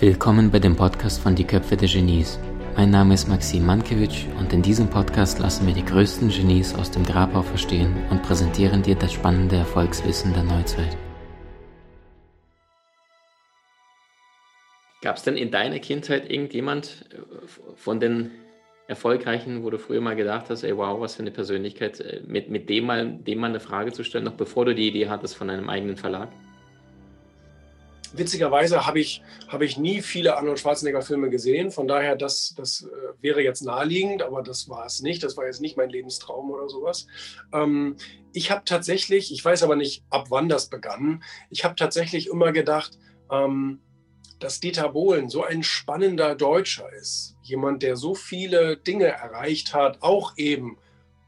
[0.00, 2.38] Willkommen bei dem Podcast von Die Köpfe der Genies.
[2.74, 6.90] Mein Name ist Maxim Mankewitsch und in diesem Podcast lassen wir die größten Genies aus
[6.90, 10.96] dem Grabau verstehen und präsentieren dir das spannende Erfolgswissen der Neuzeit.
[15.02, 18.30] Gab es denn in deiner Kindheit irgendjemand äh, von den
[18.88, 22.48] Erfolgreichen, wo du früher mal gedacht hast, ey wow, was für eine Persönlichkeit, äh, mit,
[22.48, 25.36] mit dem, mal, dem mal eine Frage zu stellen, noch bevor du die Idee hattest
[25.36, 26.30] von einem eigenen Verlag?
[28.12, 31.70] Witzigerweise habe ich, hab ich nie viele Arnold Schwarzenegger-Filme gesehen.
[31.70, 35.22] Von daher, das, das äh, wäre jetzt naheliegend, aber das war es nicht.
[35.22, 37.06] Das war jetzt nicht mein Lebenstraum oder sowas.
[37.52, 37.96] Ähm,
[38.32, 42.52] ich habe tatsächlich, ich weiß aber nicht, ab wann das begann, ich habe tatsächlich immer
[42.52, 42.98] gedacht,
[43.30, 43.80] ähm,
[44.40, 47.36] dass Dieter Bohlen so ein spannender Deutscher ist.
[47.42, 50.78] Jemand, der so viele Dinge erreicht hat, auch eben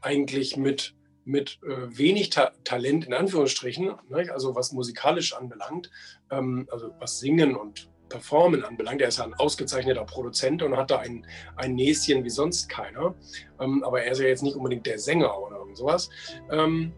[0.01, 0.95] eigentlich mit
[1.25, 5.89] mit äh, wenig Ta Talent in Anführungsstrichen, ne, also was musikalisch anbelangt,
[6.31, 9.01] ähm, also was Singen und Performen anbelangt.
[9.01, 13.15] Er ist ja ein ausgezeichneter Produzent und hat da ein, ein Näschen wie sonst keiner.
[13.59, 16.09] Ähm, aber er ist ja jetzt nicht unbedingt der Sänger oder irgend sowas.
[16.51, 16.93] Ähm,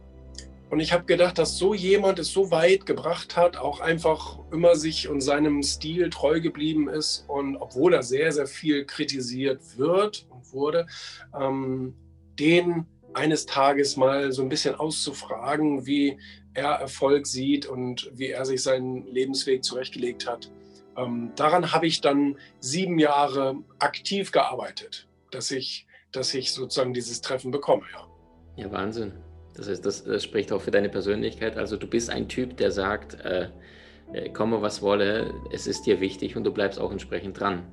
[0.70, 4.76] und ich habe gedacht, dass so jemand es so weit gebracht hat, auch einfach immer
[4.76, 10.28] sich und seinem Stil treu geblieben ist und obwohl er sehr, sehr viel kritisiert wird
[10.30, 10.88] und wurde,
[11.40, 11.96] ähm,
[12.40, 16.18] den eines Tages mal so ein bisschen auszufragen, wie
[16.54, 20.52] er Erfolg sieht und wie er sich seinen Lebensweg zurechtgelegt hat.
[20.98, 27.22] Ähm, daran habe ich dann sieben Jahre aktiv gearbeitet, dass ich, dass ich sozusagen dieses
[27.22, 27.84] Treffen bekomme.
[27.94, 28.08] Ja,
[28.64, 29.14] ja Wahnsinn.
[29.56, 31.58] Das heißt, das, das, spricht auch für deine Persönlichkeit.
[31.58, 33.50] Also du bist ein Typ, der sagt, äh,
[34.14, 37.64] äh komme was wolle, es ist dir wichtig und du bleibst auch entsprechend dran.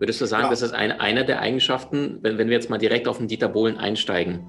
[0.00, 0.50] Würdest du sagen, ja.
[0.50, 3.50] das ist ein, einer der Eigenschaften, wenn, wenn wir jetzt mal direkt auf den Dieter
[3.50, 4.46] Bohlen einsteigen?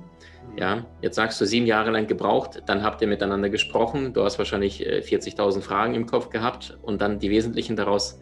[0.58, 4.38] Ja, jetzt sagst du sieben Jahre lang gebraucht, dann habt ihr miteinander gesprochen, du hast
[4.38, 8.18] wahrscheinlich 40.000 äh, Fragen im Kopf gehabt und dann die wesentlichen daraus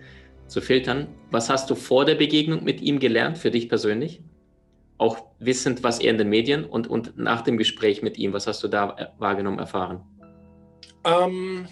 [0.48, 1.08] zu filtern.
[1.30, 4.24] Was hast du vor der Begegnung mit ihm gelernt für dich persönlich?
[4.98, 8.48] Auch wissend, was er in den Medien und, und nach dem Gespräch mit ihm, was
[8.48, 10.02] hast du da äh, wahrgenommen, erfahren?
[11.06, 11.68] Ähm,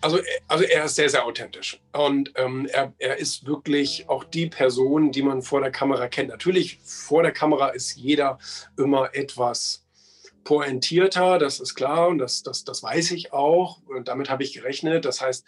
[0.00, 1.80] also, also er ist sehr, sehr authentisch.
[1.92, 6.28] Und ähm, er, er ist wirklich auch die Person, die man vor der Kamera kennt.
[6.28, 8.38] Natürlich, vor der Kamera ist jeder
[8.76, 9.84] immer etwas
[10.44, 13.82] pointierter, das ist klar und das, das, das weiß ich auch.
[13.86, 15.04] Und damit habe ich gerechnet.
[15.04, 15.44] Das heißt,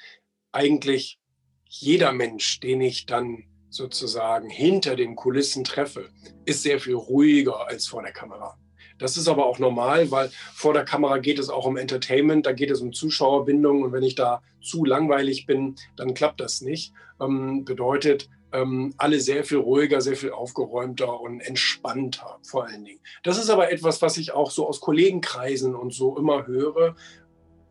[0.53, 1.19] eigentlich
[1.65, 6.10] jeder Mensch, den ich dann sozusagen hinter den Kulissen treffe,
[6.44, 8.59] ist sehr viel ruhiger als vor der Kamera.
[9.00, 12.53] Das ist aber auch normal, weil vor der Kamera geht es auch um Entertainment, da
[12.53, 16.93] geht es um Zuschauerbindung und wenn ich da zu langweilig bin, dann klappt das nicht.
[17.21, 23.00] Ähm, bedeutet, ähm, alle sehr viel ruhiger, sehr viel aufgeräumter und entspannter vor allen Dingen.
[23.22, 26.97] Das ist aber etwas, was ich auch so aus Kollegenkreisen und so immer höre,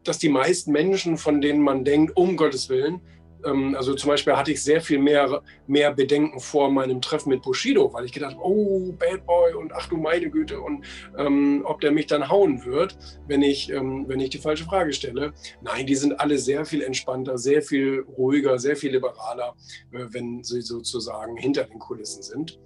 [0.03, 3.01] dass die meisten Menschen, von denen man denkt, um Gottes Willen,
[3.43, 7.91] also zum Beispiel hatte ich sehr viel mehr, mehr Bedenken vor meinem Treffen mit Bushido,
[7.93, 10.85] weil ich gedacht habe, oh, Bad Boy und ach du meine Güte und
[11.17, 14.91] ähm, ob der mich dann hauen wird, wenn ich, ähm, wenn ich die falsche Frage
[14.93, 15.33] stelle.
[15.61, 19.55] Nein, die sind alle sehr viel entspannter, sehr viel ruhiger, sehr viel liberaler,
[19.91, 22.59] äh, wenn sie sozusagen hinter den Kulissen sind.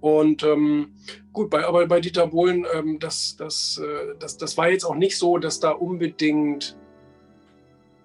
[0.00, 0.94] Und ähm,
[1.32, 4.94] gut, bei, aber bei Dieter Bohlen, ähm, das, das, äh, das, das war jetzt auch
[4.94, 6.76] nicht so, dass da unbedingt,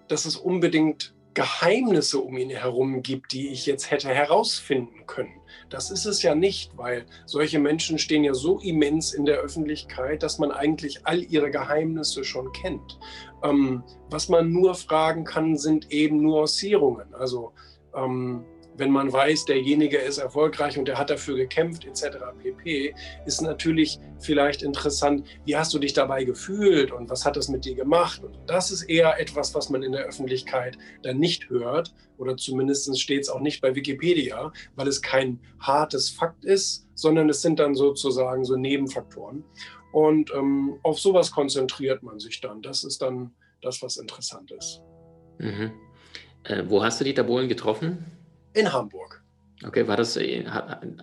[0.08, 5.42] dass es unbedingt Geheimnisse um ihn herum gibt, die ich jetzt hätte herausfinden können.
[5.68, 10.22] Das ist es ja nicht, weil solche Menschen stehen ja so immens in der Öffentlichkeit,
[10.22, 12.98] dass man eigentlich all ihre Geheimnisse schon kennt.
[13.44, 17.14] Ähm, was man nur fragen kann, sind eben Nuancierungen.
[17.14, 17.52] Also
[17.94, 18.46] ähm,
[18.78, 22.18] wenn man weiß, derjenige ist erfolgreich und der hat dafür gekämpft etc.
[22.38, 22.94] pp,
[23.24, 27.64] ist natürlich vielleicht interessant, wie hast du dich dabei gefühlt und was hat das mit
[27.64, 28.22] dir gemacht?
[28.22, 32.98] Und das ist eher etwas, was man in der Öffentlichkeit dann nicht hört oder zumindest
[33.00, 37.58] steht es auch nicht bei Wikipedia, weil es kein hartes Fakt ist, sondern es sind
[37.58, 39.44] dann sozusagen so Nebenfaktoren.
[39.92, 42.62] Und ähm, auf sowas konzentriert man sich dann.
[42.62, 44.82] Das ist dann das, was interessant ist.
[45.38, 45.72] Mhm.
[46.44, 48.04] Äh, wo hast du die Tabulen getroffen?
[48.56, 49.22] In Hamburg.
[49.64, 50.44] Okay, war das äh,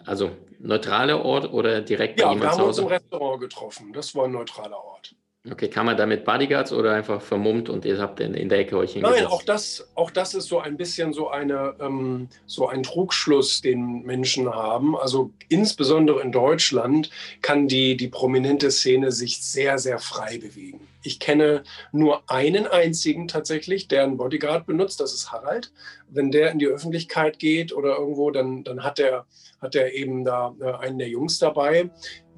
[0.05, 2.81] also neutraler Ort oder direkt bei ja, jemand zu Hause?
[2.83, 3.93] Ja, wir haben uns im Restaurant getroffen.
[3.93, 5.15] Das war ein neutraler Ort.
[5.51, 8.59] Okay, kam man da mit Bodyguards oder einfach vermummt und ihr habt in, in der
[8.59, 9.23] Ecke euch hingesetzt?
[9.23, 13.59] Nein, auch das, auch das ist so ein bisschen so, eine, ähm, so ein Trugschluss,
[13.59, 14.95] den Menschen haben.
[14.95, 17.09] Also insbesondere in Deutschland
[17.41, 20.87] kann die, die prominente Szene sich sehr, sehr frei bewegen.
[21.03, 25.73] Ich kenne nur einen einzigen tatsächlich, der einen Bodyguard benutzt, das ist Harald.
[26.07, 29.25] Wenn der in die Öffentlichkeit geht oder irgendwo, dann, dann hat er
[29.63, 31.89] hat er eben da äh, einen der Jungs dabei,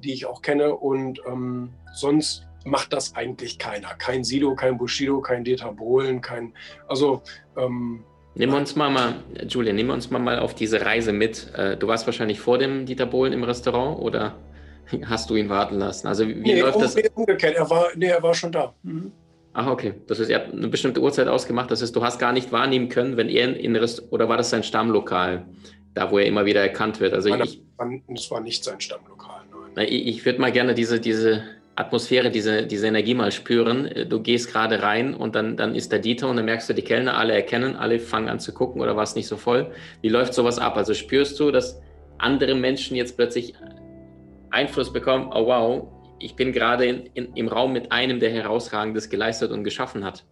[0.02, 0.74] die ich auch kenne.
[0.74, 3.94] Und ähm, sonst macht das eigentlich keiner.
[3.94, 6.52] Kein Sido, kein Bushido, kein Dieter Bohlen, kein.
[6.88, 7.22] Also,
[7.56, 8.04] ähm,
[8.34, 9.14] Nimm uns mal, mal,
[9.48, 11.54] Julian, nimm uns mal, mal auf diese Reise mit.
[11.54, 14.36] Äh, du warst wahrscheinlich vor dem Dieter Bohlen im Restaurant oder
[15.06, 16.06] hast du ihn warten lassen?
[16.06, 16.96] Also wie nee, läuft um, das?
[17.14, 18.74] umgekehrt, er war, nee, er war schon da.
[18.82, 19.12] Mhm.
[19.54, 19.94] Ach, okay.
[20.06, 21.70] Das ist, er hat eine bestimmte Uhrzeit ausgemacht.
[21.70, 24.50] Das heißt, du hast gar nicht wahrnehmen können, wenn er in Rest oder war das
[24.50, 25.46] sein Stammlokal,
[25.94, 27.14] da wo er immer wieder erkannt wird?
[27.14, 27.62] Also nein, ich,
[28.08, 29.40] das war nicht sein Stammlokal.
[29.76, 29.86] Nein.
[29.88, 31.42] Ich, ich würde mal gerne diese, diese
[31.76, 33.90] Atmosphäre, diese, diese Energie mal spüren.
[34.08, 36.82] Du gehst gerade rein und dann, dann ist der Dieter und dann merkst du, die
[36.82, 39.70] Kellner alle erkennen, alle fangen an zu gucken oder war es nicht so voll.
[40.00, 40.76] Wie läuft sowas ab?
[40.76, 41.80] Also spürst du, dass
[42.18, 43.54] andere Menschen jetzt plötzlich
[44.50, 45.88] Einfluss bekommen, oh wow,
[46.18, 50.24] ich bin gerade in, in, im Raum mit einem, der herausragendes geleistet und geschaffen hat.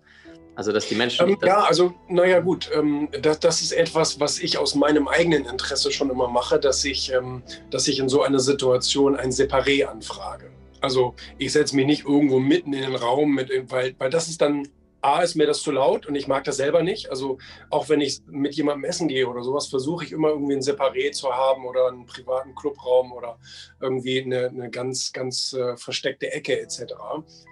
[0.57, 1.29] Also, dass die Menschen.
[1.29, 2.71] Ähm, ja, also, naja, gut.
[2.73, 6.85] Ähm, das, das, ist etwas, was ich aus meinem eigenen Interesse schon immer mache, dass
[6.85, 10.54] ich, ähm, dass ich in so einer Situation ein Separé anfrage.
[10.85, 14.43] Also, ich setze mich nicht irgendwo mitten in den Raum, mit, weil, weil das ist
[14.43, 14.69] dann
[15.01, 17.11] A ist mir das zu laut und ich mag das selber nicht.
[17.11, 17.37] Also
[17.69, 21.13] auch wenn ich mit jemandem essen gehe oder sowas, versuche ich immer irgendwie ein Separé
[21.13, 23.39] zu haben oder einen privaten Clubraum oder
[23.83, 26.95] irgendwie eine, eine ganz, ganz äh, versteckte Ecke etc.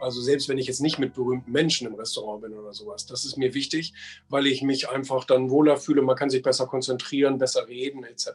[0.01, 3.27] Also selbst wenn ich jetzt nicht mit berühmten Menschen im Restaurant bin oder sowas, das
[3.27, 3.93] ist mir wichtig,
[4.31, 6.01] weil ich mich einfach dann wohler fühle.
[6.01, 8.31] Man kann sich besser konzentrieren, besser reden etc.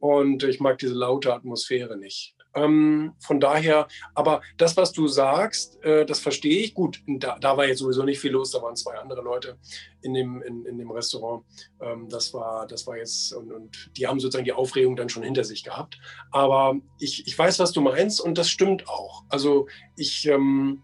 [0.00, 2.34] Und ich mag diese laute Atmosphäre nicht.
[2.54, 6.74] Ähm, von daher, aber das, was du sagst, äh, das verstehe ich.
[6.74, 9.58] Gut, da, da, war jetzt sowieso nicht viel los, da waren zwei andere Leute
[10.02, 11.44] in dem, in, in dem Restaurant.
[11.80, 15.22] Ähm, das, war, das war jetzt, und, und, die haben sozusagen die Aufregung dann schon
[15.22, 15.98] hinter sich gehabt.
[16.30, 19.24] Aber ich, ich weiß, was du meinst und das stimmt auch.
[19.28, 19.66] Also
[19.96, 20.82] ich ähm,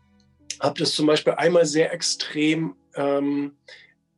[0.61, 3.57] habe das zum Beispiel einmal sehr extrem ähm,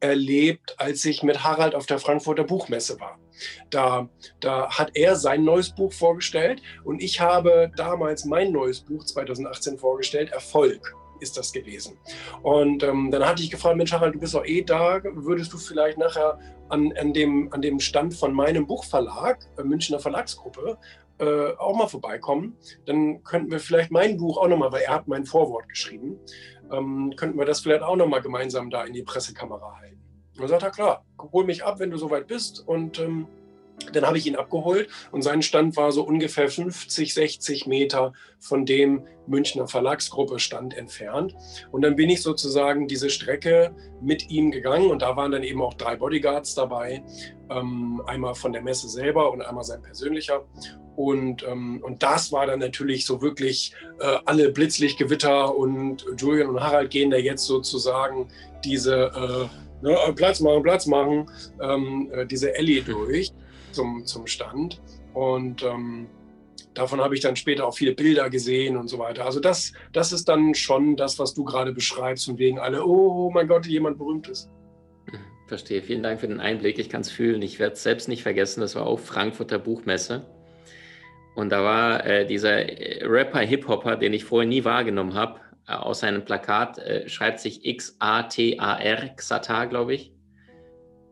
[0.00, 3.18] erlebt, als ich mit Harald auf der Frankfurter Buchmesse war.
[3.70, 4.08] Da,
[4.40, 9.78] da hat er sein neues Buch vorgestellt und ich habe damals mein neues Buch 2018
[9.78, 11.96] vorgestellt, Erfolg ist das gewesen.
[12.42, 15.58] Und ähm, dann hatte ich gefragt, Mensch Harald, du bist doch eh da, würdest du
[15.58, 16.38] vielleicht nachher
[16.68, 20.78] an, an, dem, an dem Stand von meinem Buchverlag, äh, Münchner Verlagsgruppe,
[21.18, 22.56] äh, auch mal vorbeikommen?
[22.86, 26.18] Dann könnten wir vielleicht mein Buch auch nochmal, weil er hat mein Vorwort geschrieben,
[26.70, 29.91] ähm, könnten wir das vielleicht auch nochmal gemeinsam da in die Pressekamera halten.
[30.38, 32.66] Dann sagt er, klar, hol mich ab, wenn du soweit bist.
[32.66, 33.26] Und ähm,
[33.92, 38.64] dann habe ich ihn abgeholt und sein Stand war so ungefähr 50, 60 Meter von
[38.64, 41.34] dem Münchner Verlagsgruppe Stand entfernt.
[41.70, 45.62] Und dann bin ich sozusagen diese Strecke mit ihm gegangen und da waren dann eben
[45.62, 47.02] auch drei Bodyguards dabei.
[47.50, 50.44] Ähm, einmal von der Messe selber und einmal sein persönlicher.
[50.96, 56.60] Und, ähm, und das war dann natürlich so wirklich äh, alle Blitzlichtgewitter und Julian und
[56.60, 58.28] Harald gehen da jetzt sozusagen
[58.62, 61.30] diese äh, ne, Platz machen, Platz machen,
[61.60, 63.32] ähm, äh, diese Ellie durch
[63.72, 64.80] zum, zum Stand.
[65.14, 66.06] Und ähm,
[66.74, 69.24] davon habe ich dann später auch viele Bilder gesehen und so weiter.
[69.24, 73.30] Also das, das ist dann schon das, was du gerade beschreibst, und wegen alle, oh
[73.30, 74.48] mein Gott, jemand berühmtes.
[75.48, 75.82] Verstehe.
[75.82, 76.78] Vielen Dank für den Einblick.
[76.78, 77.42] Ich kann es fühlen.
[77.42, 78.62] Ich werde es selbst nicht vergessen.
[78.62, 80.24] Das war auch Frankfurter Buchmesse.
[81.34, 85.51] Und da war äh, dieser äh, Rapper, Hip-Hopper, den ich vorher nie wahrgenommen habe, äh,
[85.66, 90.12] aus seinem Plakat, äh, schreibt sich X-A-T-A-R, Xatar, glaube ich.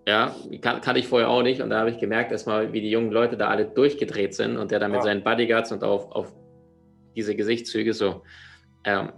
[0.09, 1.61] Ja, kan kannte ich vorher auch nicht.
[1.61, 4.71] Und da habe ich gemerkt, erstmal, wie die jungen Leute da alle durchgedreht sind und
[4.71, 5.03] der da mit ja.
[5.03, 6.33] seinen Bodyguards und auf, auf
[7.15, 8.23] diese Gesichtszüge so.
[8.85, 9.13] Ähm,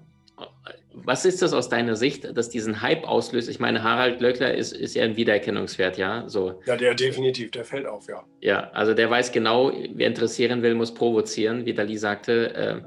[0.94, 3.48] was ist das aus deiner Sicht, dass diesen Hype auslöst?
[3.48, 6.28] Ich meine, Harald Löckler ist, ist ja ein Wiedererkennungswert, ja?
[6.28, 6.60] So.
[6.66, 8.22] Ja, der definitiv, der fällt auf, ja.
[8.40, 12.54] Ja, also der weiß genau, wer interessieren will, muss provozieren, wie Dali sagte.
[12.54, 12.80] Äh,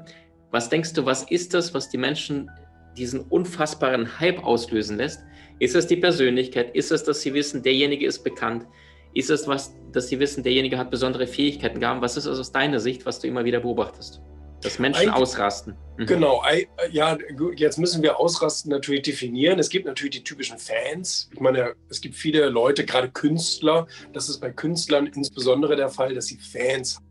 [0.50, 2.50] was denkst du, was ist das, was die Menschen
[2.96, 5.22] diesen unfassbaren Hype auslösen lässt?
[5.58, 6.74] Ist es die Persönlichkeit?
[6.74, 8.66] Ist es, dass sie wissen, derjenige ist bekannt?
[9.14, 12.02] Ist es was, dass sie wissen, derjenige hat besondere Fähigkeiten gehabt?
[12.02, 14.20] Was ist es aus deiner Sicht, was du immer wieder beobachtest?
[14.62, 15.74] Dass Menschen Eigentlich, ausrasten.
[15.96, 16.06] Mhm.
[16.06, 16.42] Genau,
[16.90, 17.16] ja,
[17.56, 19.58] jetzt müssen wir ausrasten natürlich definieren.
[19.58, 21.30] Es gibt natürlich die typischen Fans.
[21.32, 23.86] Ich meine, es gibt viele Leute, gerade Künstler.
[24.12, 27.05] Das ist bei Künstlern insbesondere der Fall, dass sie Fans haben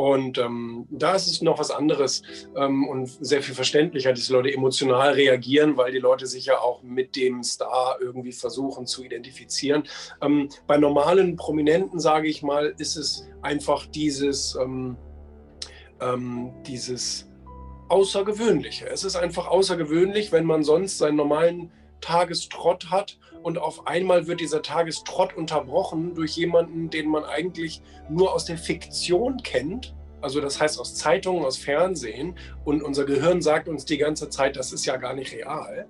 [0.00, 2.22] und ähm, da ist es noch was anderes
[2.56, 6.58] ähm, und sehr viel verständlicher, dass die Leute emotional reagieren, weil die Leute sich ja
[6.58, 9.82] auch mit dem Star irgendwie versuchen zu identifizieren.
[10.22, 14.96] Ähm, bei normalen Prominenten, sage ich mal, ist es einfach dieses, ähm,
[16.00, 17.28] ähm, dieses
[17.90, 18.88] Außergewöhnliche.
[18.88, 24.40] Es ist einfach außergewöhnlich, wenn man sonst seinen normalen Tagestrott hat und auf einmal wird
[24.40, 29.94] dieser Tagestrott unterbrochen durch jemanden, den man eigentlich nur aus der Fiktion kennt.
[30.22, 34.56] Also das heißt aus Zeitungen, aus Fernsehen und unser Gehirn sagt uns die ganze Zeit,
[34.56, 35.88] das ist ja gar nicht real.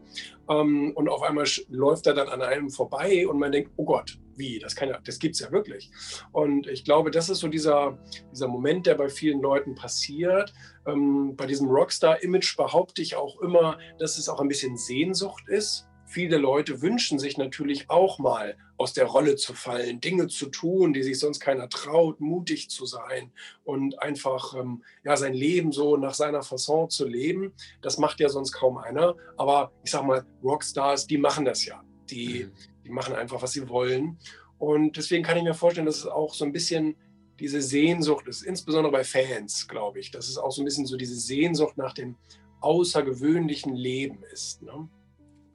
[0.49, 4.21] Ähm, und auf einmal läuft er dann an einem vorbei und man denkt, oh Gott,
[4.37, 5.91] wie, das, das gibt es ja wirklich.
[6.31, 7.99] Und ich glaube, das ist so dieser,
[8.31, 10.55] dieser Moment, der bei vielen Leuten passiert.
[10.87, 15.90] Ähm, bei diesem Rockstar-Image behaupte ich auch immer, dass es auch ein bisschen Sehnsucht ist
[16.11, 20.93] viele Leute wünschen sich natürlich auch mal aus der Rolle zu fallen, Dinge zu tun,
[20.93, 23.31] die sich sonst keiner traut, mutig zu sein
[23.65, 27.53] und einfach ähm, ja, sein Leben so nach seiner Fasson zu leben.
[27.81, 29.15] Das macht ja sonst kaum einer.
[29.37, 31.83] Aber ich sag mal, Rockstars, die machen das ja.
[32.11, 32.53] Die, mhm.
[32.85, 34.19] die machen einfach, was sie wollen.
[34.59, 36.97] Und deswegen kann ich mir vorstellen, dass es auch so ein bisschen
[37.39, 40.97] diese Sehnsucht ist, insbesondere bei Fans, glaube ich, dass es auch so ein bisschen so
[40.97, 42.17] diese Sehnsucht nach dem
[42.61, 44.61] außergewöhnlichen Leben ist.
[44.63, 44.89] Ne?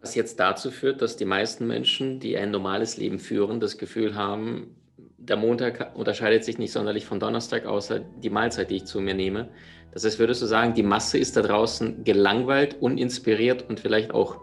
[0.05, 4.13] Was jetzt dazu führt, dass die meisten Menschen, die ein normales Leben führen, das Gefühl
[4.13, 4.75] haben,
[5.17, 9.15] der Montag unterscheidet sich nicht sonderlich von Donnerstag, außer die Mahlzeit, die ich zu mir
[9.15, 9.49] nehme.
[9.93, 14.41] Das heißt, würdest du sagen, die Masse ist da draußen gelangweilt, uninspiriert und vielleicht auch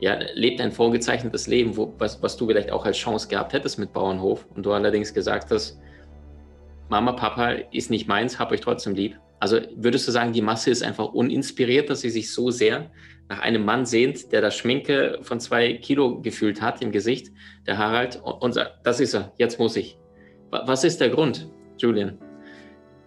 [0.00, 3.78] ja, lebt ein vorgezeichnetes Leben, wo, was, was du vielleicht auch als Chance gehabt hättest
[3.78, 5.78] mit Bauernhof und du allerdings gesagt hast,
[6.88, 9.20] Mama, Papa ist nicht meins, hab euch trotzdem lieb.
[9.38, 12.90] Also würdest du sagen, die Masse ist einfach uninspiriert, dass sie sich so sehr
[13.28, 17.32] nach einem Mann sehnt, der das Schminke von zwei Kilo gefühlt hat im Gesicht,
[17.66, 19.98] der Harald, und sagt, das ist er, jetzt muss ich.
[20.50, 22.18] Was ist der Grund, Julian?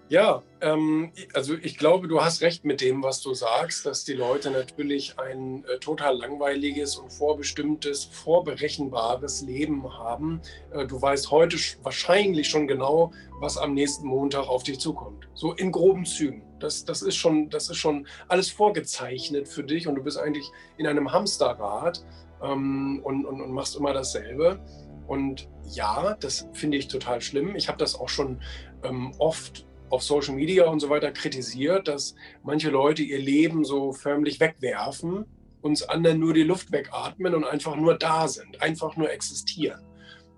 [0.09, 4.13] Ja, ähm, also ich glaube, du hast recht mit dem, was du sagst, dass die
[4.13, 10.41] Leute natürlich ein äh, total langweiliges und vorbestimmtes, vorberechenbares Leben haben.
[10.71, 15.29] Äh, du weißt heute wahrscheinlich schon genau, was am nächsten Montag auf dich zukommt.
[15.35, 16.41] So in groben Zügen.
[16.59, 20.49] Das, das, ist schon, das ist schon alles vorgezeichnet für dich und du bist eigentlich
[20.77, 22.05] in einem Hamsterrad
[22.43, 24.59] ähm, und, und, und machst immer dasselbe.
[25.07, 27.55] Und ja, das finde ich total schlimm.
[27.55, 28.41] Ich habe das auch schon
[28.83, 33.91] ähm, oft auf Social Media und so weiter kritisiert, dass manche Leute ihr Leben so
[33.91, 35.25] förmlich wegwerfen,
[35.61, 39.81] uns anderen nur die Luft wegatmen und einfach nur da sind, einfach nur existieren.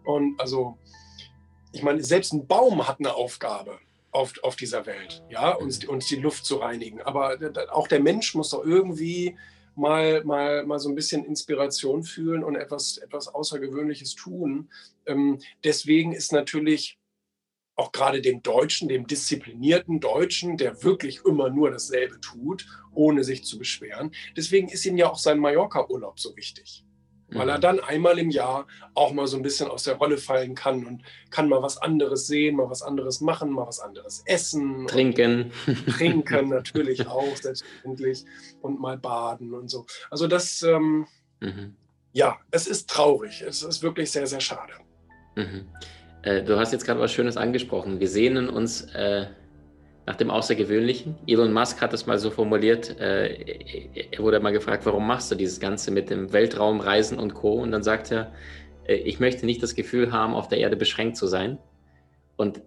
[0.06, 0.78] Und also,
[1.74, 3.80] ich meine, selbst ein Baum hat eine Aufgabe
[4.12, 7.02] auf, auf dieser Welt, ja, uns, uns die Luft zu reinigen.
[7.02, 7.38] Aber
[7.72, 9.38] auch der Mensch muss doch irgendwie
[9.76, 14.70] mal, mal, mal so ein bisschen Inspiration fühlen und etwas, etwas Außergewöhnliches tun.
[15.06, 17.00] Ähm, deswegen ist natürlich
[17.76, 23.44] auch gerade dem Deutschen, dem disziplinierten Deutschen, der wirklich immer nur dasselbe tut, ohne sich
[23.46, 24.12] zu beschweren.
[24.36, 26.86] Deswegen ist ihm ja auch sein Mallorca-Urlaub so wichtig.
[27.32, 27.62] Weil er mhm.
[27.62, 31.04] dann einmal im Jahr auch mal so ein bisschen aus der Rolle fallen kann und
[31.30, 34.86] kann mal was anderes sehen, mal was anderes machen, mal was anderes essen.
[34.88, 35.52] Trinken.
[35.98, 38.26] Trinken natürlich auch, selbstverständlich.
[38.62, 39.86] Und mal baden und so.
[40.10, 41.08] Also das, ähm,
[41.40, 41.76] mhm.
[42.12, 43.42] ja, es ist traurig.
[43.42, 44.74] Es ist wirklich sehr, sehr schade.
[45.36, 45.68] Mhm.
[46.24, 48.00] Äh, du hast jetzt gerade was Schönes angesprochen.
[48.00, 49.28] Wir sehnen uns äh,
[50.12, 51.16] nach dem Außergewöhnlichen.
[51.26, 53.00] Elon Musk hat es mal so formuliert.
[53.00, 57.54] Äh, er wurde mal gefragt, warum machst du dieses Ganze mit dem Weltraumreisen und Co.
[57.54, 58.34] Und dann sagt er,
[58.86, 61.60] äh, ich möchte nicht das Gefühl haben, auf der Erde beschränkt zu sein.
[62.36, 62.62] Und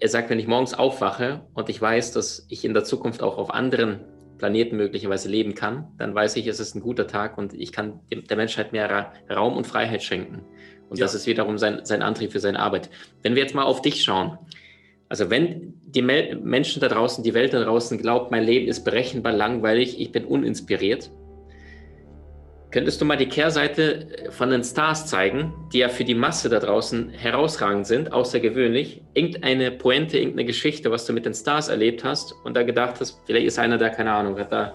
[0.00, 3.38] er sagt, wenn ich morgens aufwache und ich weiß, dass ich in der Zukunft auch
[3.38, 4.00] auf anderen
[4.38, 8.00] Planeten möglicherweise leben kann, dann weiß ich, es ist ein guter Tag und ich kann
[8.10, 10.42] der Menschheit mehr Raum und Freiheit schenken.
[10.88, 11.04] Und ja.
[11.04, 12.90] das ist wiederum sein, sein Antrieb für seine Arbeit.
[13.22, 14.36] Wenn wir jetzt mal auf dich schauen,
[15.12, 18.82] also wenn die Mel Menschen da draußen, die Welt da draußen glaubt, mein Leben ist
[18.82, 21.10] berechenbar langweilig, ich bin uninspiriert,
[22.70, 26.60] könntest du mal die Kehrseite von den Stars zeigen, die ja für die Masse da
[26.60, 32.34] draußen herausragend sind, außergewöhnlich, irgendeine Pointe, irgendeine Geschichte, was du mit den Stars erlebt hast
[32.44, 34.74] und da gedacht hast, vielleicht ist einer da, keine Ahnung, hat da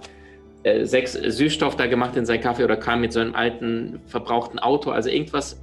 [0.61, 4.59] äh, sechs Süßstoff da gemacht in seinen Kaffee oder kam mit so einem alten, verbrauchten
[4.59, 5.59] Auto, also irgendwas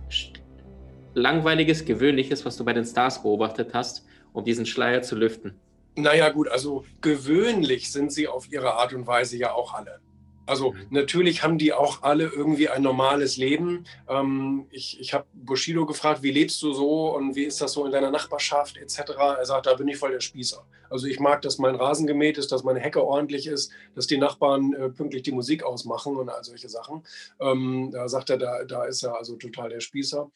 [1.15, 4.05] Langweiliges, Gewöhnliches, was du bei den Stars beobachtet hast,
[4.35, 5.55] um diesen Schleier zu lüften?
[5.97, 10.01] Naja gut, also gewöhnlich sind sie auf ihre Art und Weise ja auch alle.
[10.47, 10.87] Also mhm.
[10.91, 13.87] natürlich haben die auch alle irgendwie ein normales Leben.
[14.09, 17.87] Ähm, ich ich habe Bushido gefragt, wie lebst du so und wie ist das so
[17.87, 18.99] in deiner Nachbarschaft etc.
[19.39, 20.65] Er sagt, da bin ich voll der Spießer.
[20.91, 24.19] Also ich mag, dass mein Rasen gemäht ist, dass meine Hecke ordentlich ist, dass die
[24.19, 27.05] Nachbarn äh, pünktlich die Musik ausmachen und all solche Sachen.
[27.41, 30.31] Ähm, da sagt er, da, da ist er also total der Spießer.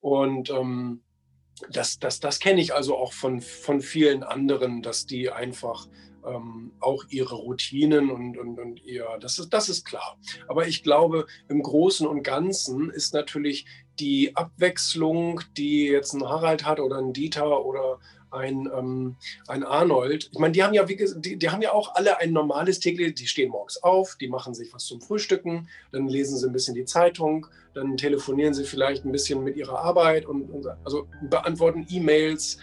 [0.00, 1.02] Und ähm,
[1.70, 5.86] das, das, das kenne ich also auch von, von vielen anderen, dass die einfach
[6.26, 10.18] ähm, auch ihre Routinen und, und, und ihr, das ist, das ist klar.
[10.48, 13.66] Aber ich glaube, im Großen und Ganzen ist natürlich
[13.98, 17.98] die Abwechslung, die jetzt ein Harald hat oder ein Dieter oder
[18.30, 19.16] ein, ähm,
[19.46, 20.30] ein Arnold.
[20.32, 23.14] Ich meine, die haben ja, wie, die, die haben ja auch alle ein normales täglich,
[23.14, 26.74] die stehen morgens auf, die machen sich was zum Frühstücken, dann lesen sie ein bisschen
[26.74, 31.86] die Zeitung, dann telefonieren sie vielleicht ein bisschen mit ihrer Arbeit und, und also beantworten
[31.88, 32.58] E-Mails.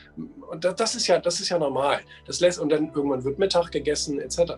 [0.50, 2.02] Und das, das, ist ja, das ist ja normal.
[2.26, 4.54] Das lässt, und dann irgendwann wird Mittag gegessen, etc.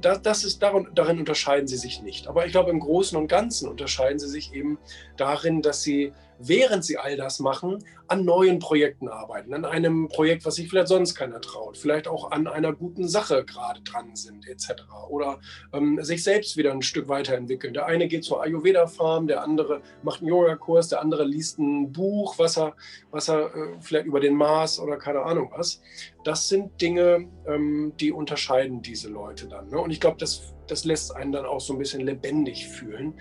[0.00, 2.28] Das, das ist, darin, darin unterscheiden sie sich nicht.
[2.28, 4.78] Aber ich glaube, im Großen und Ganzen unterscheiden sie sich eben
[5.16, 6.12] darin, dass sie
[6.48, 10.88] während sie all das machen, an neuen Projekten arbeiten, an einem Projekt, was sich vielleicht
[10.88, 14.82] sonst keiner traut, vielleicht auch an einer guten Sache gerade dran sind, etc.
[15.08, 15.40] Oder
[15.72, 17.72] ähm, sich selbst wieder ein Stück weiterentwickeln.
[17.72, 22.38] Der eine geht zur Ayurveda-Farm, der andere macht einen Yoga-Kurs, der andere liest ein Buch,
[22.38, 22.74] was er,
[23.10, 25.80] was er äh, vielleicht über den Mars oder keine Ahnung was.
[26.24, 29.70] Das sind Dinge, ähm, die unterscheiden diese Leute dann.
[29.70, 29.78] Ne?
[29.78, 33.14] Und ich glaube, das, das lässt einen dann auch so ein bisschen lebendig fühlen.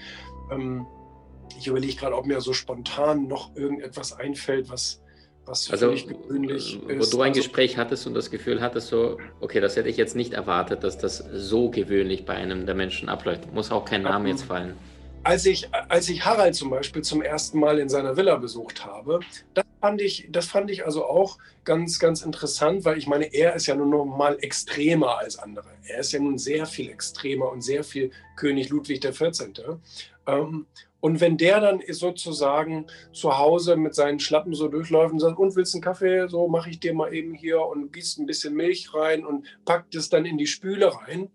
[0.51, 0.85] Ähm,
[1.57, 5.01] ich überlege gerade, ob mir so spontan noch irgendetwas einfällt, was,
[5.45, 7.13] was also, völlig gewöhnlich wo ist.
[7.13, 9.97] Wo du ein also, Gespräch hattest und das Gefühl hattest, so, okay, das hätte ich
[9.97, 13.51] jetzt nicht erwartet, dass das so gewöhnlich bei einem der Menschen abläuft.
[13.53, 14.75] Muss auch kein Name jetzt fallen.
[15.23, 19.19] Als ich, als ich Harald zum Beispiel zum ersten Mal in seiner Villa besucht habe,
[19.53, 23.53] das fand ich, das fand ich also auch ganz, ganz interessant, weil ich meine, er
[23.53, 25.67] ist ja nun noch mal extremer als andere.
[25.83, 29.77] Er ist ja nun sehr viel extremer und sehr viel König Ludwig XIV.
[30.25, 30.65] Ähm,
[31.01, 35.55] und wenn der dann sozusagen zu Hause mit seinen Schlappen so durchläuft und sagt, und
[35.55, 36.27] willst du einen Kaffee?
[36.27, 39.95] So mache ich dir mal eben hier und gießt ein bisschen Milch rein und packt
[39.95, 41.29] es dann in die Spüle rein.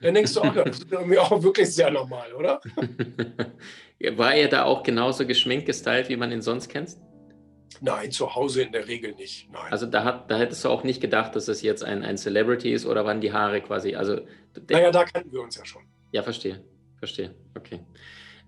[0.00, 2.60] Dann denkst du auch, das ist irgendwie auch wirklich sehr normal, oder?
[4.16, 6.96] War er da auch genauso geschminkt gestylt, wie man ihn sonst kennt?
[7.80, 9.50] Nein, zu Hause in der Regel nicht.
[9.50, 9.72] Nein.
[9.72, 12.72] Also da, hat, da hättest du auch nicht gedacht, dass es jetzt ein, ein Celebrity
[12.72, 13.94] ist oder waren die Haare quasi.
[13.94, 14.20] Also,
[14.68, 15.82] naja, da kannten wir uns ja schon.
[16.10, 16.62] Ja, verstehe.
[16.98, 17.34] Verstehe.
[17.56, 17.80] Okay.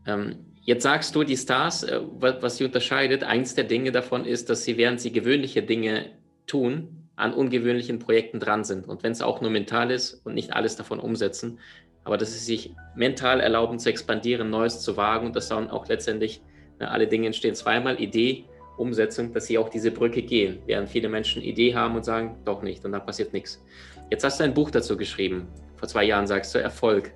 [0.06, 4.49] Ähm, Jetzt sagst du, die Stars, äh, was sie unterscheidet, eins der Dinge davon ist,
[4.49, 6.11] dass sie, während sie gewöhnliche Dinge
[6.47, 8.88] tun, an ungewöhnlichen Projekten dran sind.
[8.88, 11.59] Und wenn es auch nur mental ist und nicht alles davon umsetzen,
[12.02, 15.87] aber dass sie sich mental erlauben zu expandieren, Neues zu wagen und dass dann auch
[15.87, 16.42] letztendlich
[16.78, 18.44] na, alle Dinge entstehen zweimal, Idee,
[18.76, 22.62] Umsetzung, dass sie auch diese Brücke gehen, während viele Menschen Idee haben und sagen, doch
[22.62, 23.64] nicht und dann passiert nichts.
[24.11, 27.12] Jetzt hast du ein Buch dazu geschrieben, vor zwei Jahren sagst du Erfolg.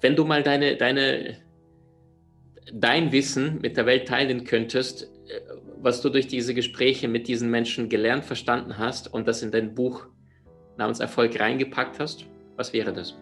[0.00, 1.36] Wenn du mal deine, deine
[2.72, 5.40] dein Wissen mit der Welt teilen könntest, äh,
[5.82, 9.74] was du durch diese Gespräche mit diesen Menschen gelernt, verstanden hast und das in dein
[9.74, 10.06] Buch
[10.76, 13.16] namens Erfolg reingepackt hast, was wäre das?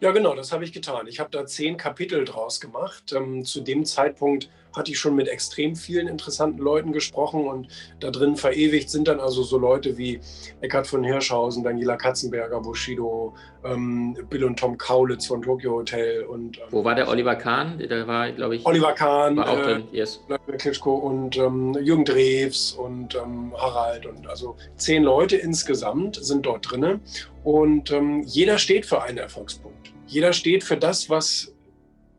[0.00, 1.06] Ja, genau, das habe ich getan.
[1.06, 3.12] Ich habe da zehn Kapitel draus gemacht.
[3.12, 7.68] Ähm, zu dem Zeitpunkt hatte ich schon mit extrem vielen interessanten Leuten gesprochen und
[8.00, 10.20] da drin verewigt sind dann also so Leute wie
[10.60, 16.58] Eckhard von Hirschhausen, Daniela Katzenberger, Bushido, ähm, Bill und Tom Kaulitz von Tokyo Hotel und.
[16.58, 17.78] Ähm, Wo war der Oliver Kahn?
[17.78, 18.66] Der war, glaube ich.
[18.66, 20.20] Oliver Kahn, war auch drin, äh, yes.
[20.58, 26.70] Klitschko und ähm, Jürgen Drews und ähm, Harald und also zehn Leute insgesamt sind dort
[26.70, 27.00] drin
[27.44, 29.92] und ähm, jeder steht für einen Erfolgspunkt.
[30.06, 31.54] Jeder steht für das, was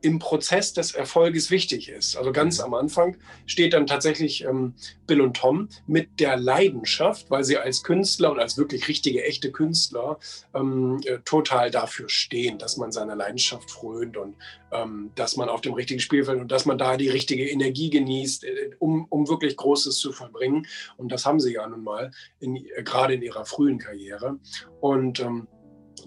[0.01, 2.15] im Prozess des Erfolges wichtig ist.
[2.15, 4.73] Also ganz am Anfang steht dann tatsächlich ähm,
[5.07, 9.51] Bill und Tom mit der Leidenschaft, weil sie als Künstler und als wirklich richtige, echte
[9.51, 10.19] Künstler
[10.53, 14.35] ähm, äh, total dafür stehen, dass man seiner Leidenschaft frönt und
[14.71, 18.43] ähm, dass man auf dem richtigen Spielfeld und dass man da die richtige Energie genießt,
[18.43, 20.67] äh, um, um wirklich Großes zu vollbringen.
[20.97, 24.39] Und das haben sie ja nun mal, in, äh, gerade in ihrer frühen Karriere.
[24.79, 25.47] Und ähm,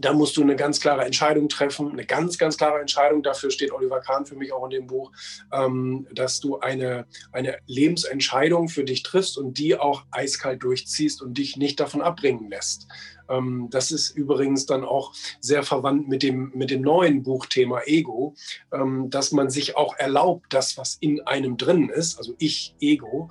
[0.01, 3.23] da musst du eine ganz klare Entscheidung treffen, eine ganz, ganz klare Entscheidung.
[3.23, 5.13] Dafür steht Oliver Kahn für mich auch in dem Buch,
[5.53, 11.39] ähm, dass du eine, eine Lebensentscheidung für dich triffst und die auch eiskalt durchziehst und
[11.39, 12.89] dich nicht davon abbringen lässt.
[13.29, 18.35] Ähm, das ist übrigens dann auch sehr verwandt mit dem, mit dem neuen Buchthema Ego,
[18.73, 23.31] ähm, dass man sich auch erlaubt, das, was in einem drin ist, also ich, Ego,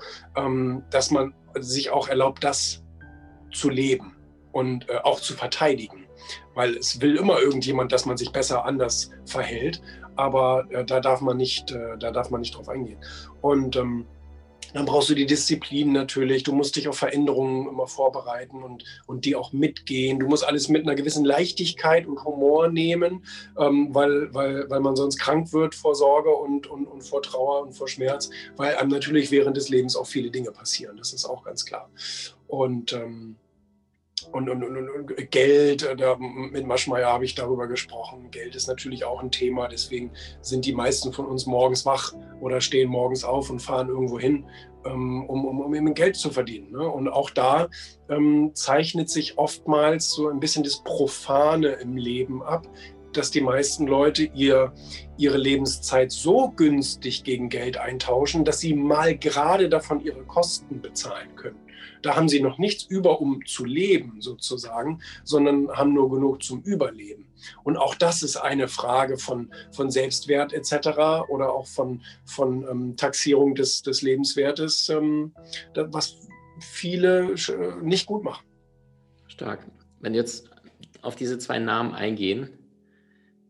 [0.89, 2.84] dass man sich auch erlaubt, das
[3.52, 4.15] zu leben
[4.52, 6.01] und äh, auch zu verteidigen
[6.54, 9.82] weil es will immer irgendjemand, dass man sich besser anders verhält,
[10.16, 13.00] aber äh, da darf man nicht, äh, da darf man nicht drauf eingehen.
[13.42, 14.06] Und ähm,
[14.74, 16.44] dann brauchst du die Disziplin natürlich.
[16.44, 20.20] Du musst dich auf Veränderungen immer vorbereiten und, und die auch mitgehen.
[20.20, 23.26] Du musst alles mit einer gewissen Leichtigkeit und Humor nehmen,
[23.58, 27.64] ähm, weil, weil, weil man sonst krank wird vor Sorge und, und, und vor Trauer
[27.64, 30.98] und vor Schmerz, weil einem natürlich während des Lebens auch viele Dinge passieren.
[30.98, 31.90] Das ist auch ganz klar.
[32.48, 33.36] Und ähm,
[34.32, 38.30] und, und, und, und Geld, äh, da, mit Maschmeyer habe ich darüber gesprochen.
[38.32, 42.62] Geld ist natürlich auch ein Thema, deswegen sind die meisten von uns morgens wach oder
[42.62, 44.46] stehen morgens auf und fahren irgendwo hin,
[44.86, 46.72] ähm, um, um, um eben Geld zu verdienen.
[46.72, 46.88] Ne?
[46.88, 47.67] Und auch da
[48.10, 52.67] ähm, zeichnet sich oftmals so ein bisschen das Profane im Leben ab,
[53.13, 54.74] dass die meisten Leute ihr,
[55.17, 61.36] ihre Lebenszeit so günstig gegen Geld eintauschen, dass sie mal gerade davon ihre Kosten bezahlen
[61.36, 61.60] können.
[62.02, 66.62] Da haben sie noch nichts über, um zu leben sozusagen, sondern haben nur genug zum
[66.62, 67.28] Überleben.
[67.64, 71.28] Und auch das ist eine Frage von, von Selbstwert etc.
[71.30, 75.34] oder auch von, von ähm, Taxierung des, des Lebenswertes, ähm,
[75.76, 76.18] was
[76.60, 78.46] viele äh, nicht gut machen.
[79.28, 79.66] Stark.
[80.00, 80.50] Wenn jetzt
[81.02, 82.50] auf diese zwei Namen eingehen,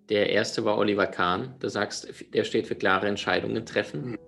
[0.09, 1.55] der erste war Oliver Kahn.
[1.59, 4.11] Du sagst, der steht für klare Entscheidungen treffen.
[4.11, 4.19] Mhm.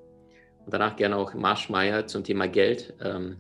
[0.65, 2.93] und danach gerne auch Marschmeier zum Thema Geld.
[3.01, 3.37] Ähm,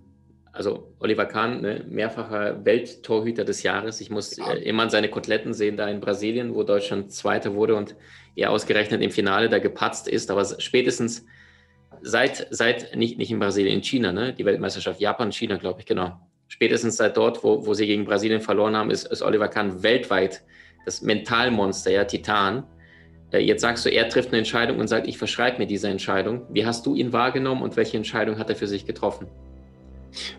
[0.53, 3.99] also Oliver Kahn, ne, mehrfacher Welttorhüter des Jahres.
[4.01, 4.53] Ich muss ja.
[4.53, 7.95] äh, immer an seine Koteletten sehen, da in Brasilien, wo Deutschland Zweiter wurde und
[8.35, 10.29] er ausgerechnet im Finale da gepatzt ist.
[10.29, 11.25] Aber spätestens
[12.03, 15.87] seit, seit nicht, nicht in Brasilien, in China, ne, die Weltmeisterschaft, Japan, China, glaube ich,
[15.87, 16.19] genau.
[16.47, 20.43] Spätestens seit dort, wo, wo sie gegen Brasilien verloren haben, ist, ist Oliver Kahn weltweit
[20.85, 22.63] das Mentalmonster, ja, Titan.
[23.31, 26.45] Äh, jetzt sagst du, er trifft eine Entscheidung und sagt, ich verschreibe mir diese Entscheidung.
[26.51, 29.27] Wie hast du ihn wahrgenommen und welche Entscheidung hat er für sich getroffen?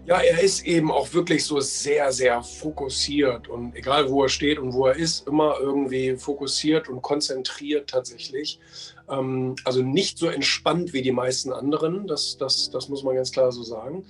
[0.06, 4.58] Ja, er ist eben auch wirklich so sehr, sehr fokussiert und egal wo er steht
[4.58, 8.60] und wo er ist, immer irgendwie fokussiert und konzentriert tatsächlich.
[9.08, 13.32] Ähm, also nicht so entspannt wie die meisten anderen, das, das, das muss man ganz
[13.32, 14.04] klar so sagen.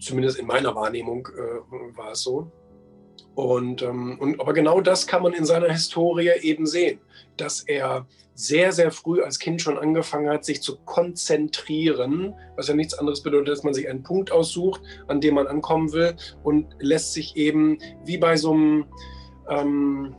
[0.00, 2.50] Zumindest in meiner Wahrnehmung äh, war es so.
[3.34, 7.00] Und, ähm, und, aber genau das kann man in seiner Historie eben sehen,
[7.36, 12.74] dass er sehr, sehr früh als Kind schon angefangen hat, sich zu konzentrieren, was ja
[12.74, 16.66] nichts anderes bedeutet, dass man sich einen Punkt aussucht, an dem man ankommen will und
[16.78, 18.86] lässt sich eben wie bei so einem
[19.48, 20.14] ähm,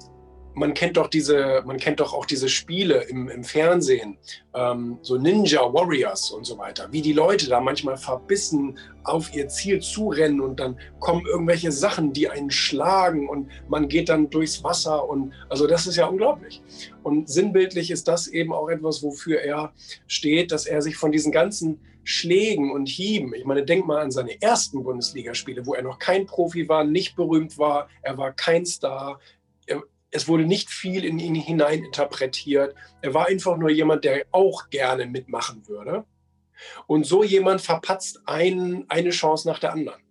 [0.58, 4.18] man kennt doch diese, man kennt doch auch diese Spiele im, im Fernsehen,
[4.56, 9.48] ähm, so Ninja Warriors und so weiter, wie die Leute da manchmal verbissen auf ihr
[9.50, 14.64] Ziel zurennen und dann kommen irgendwelche Sachen, die einen schlagen und man geht dann durchs
[14.64, 16.62] Wasser und also das ist ja unglaublich.
[17.04, 19.74] Und sinnbildlich ist das eben auch etwas, wofür er
[20.08, 23.34] steht, dass er sich von diesen ganzen Schlägen und Hieben.
[23.34, 27.18] Ich meine, denk mal an seine ersten Bundesligaspiele, wo er noch kein Profi war, nicht
[27.18, 29.20] berühmt war, er war kein Star,
[30.18, 32.74] es wurde nicht viel in ihn hinein interpretiert.
[33.04, 36.06] Er war einfach nur jemand, der auch gerne mitmachen würde.
[36.88, 40.02] Und so jemand verpatzt ein, eine Chance nach der anderen.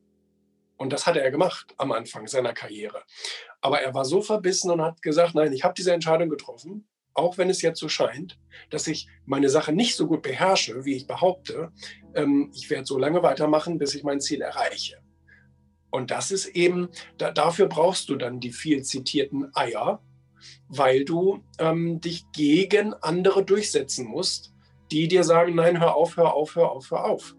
[0.77, 3.03] Und das hat er gemacht am Anfang seiner Karriere.
[3.61, 7.37] Aber er war so verbissen und hat gesagt, nein, ich habe diese Entscheidung getroffen, auch
[7.37, 8.39] wenn es jetzt so scheint,
[8.71, 11.73] dass ich meine Sache nicht so gut beherrsche, wie ich behaupte.
[12.15, 14.99] Ähm, ich werde so lange weitermachen, bis ich mein Ziel erreiche.
[15.91, 20.01] Und das ist eben, da, dafür brauchst du dann die viel zitierten Eier,
[20.69, 24.53] weil du ähm, dich gegen andere durchsetzen musst,
[24.91, 27.37] die dir sagen, nein, hör auf, hör auf, hör auf, hör auf.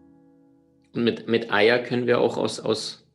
[0.93, 3.05] Und mit, mit Eier können wir auch aus, aus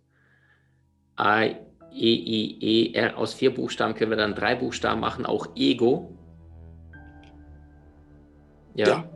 [1.16, 1.57] A, E,
[1.95, 6.16] I, E, R, aus vier Buchstaben können wir dann drei Buchstaben machen, auch Ego.
[8.75, 8.88] Ja.
[8.88, 9.12] ja.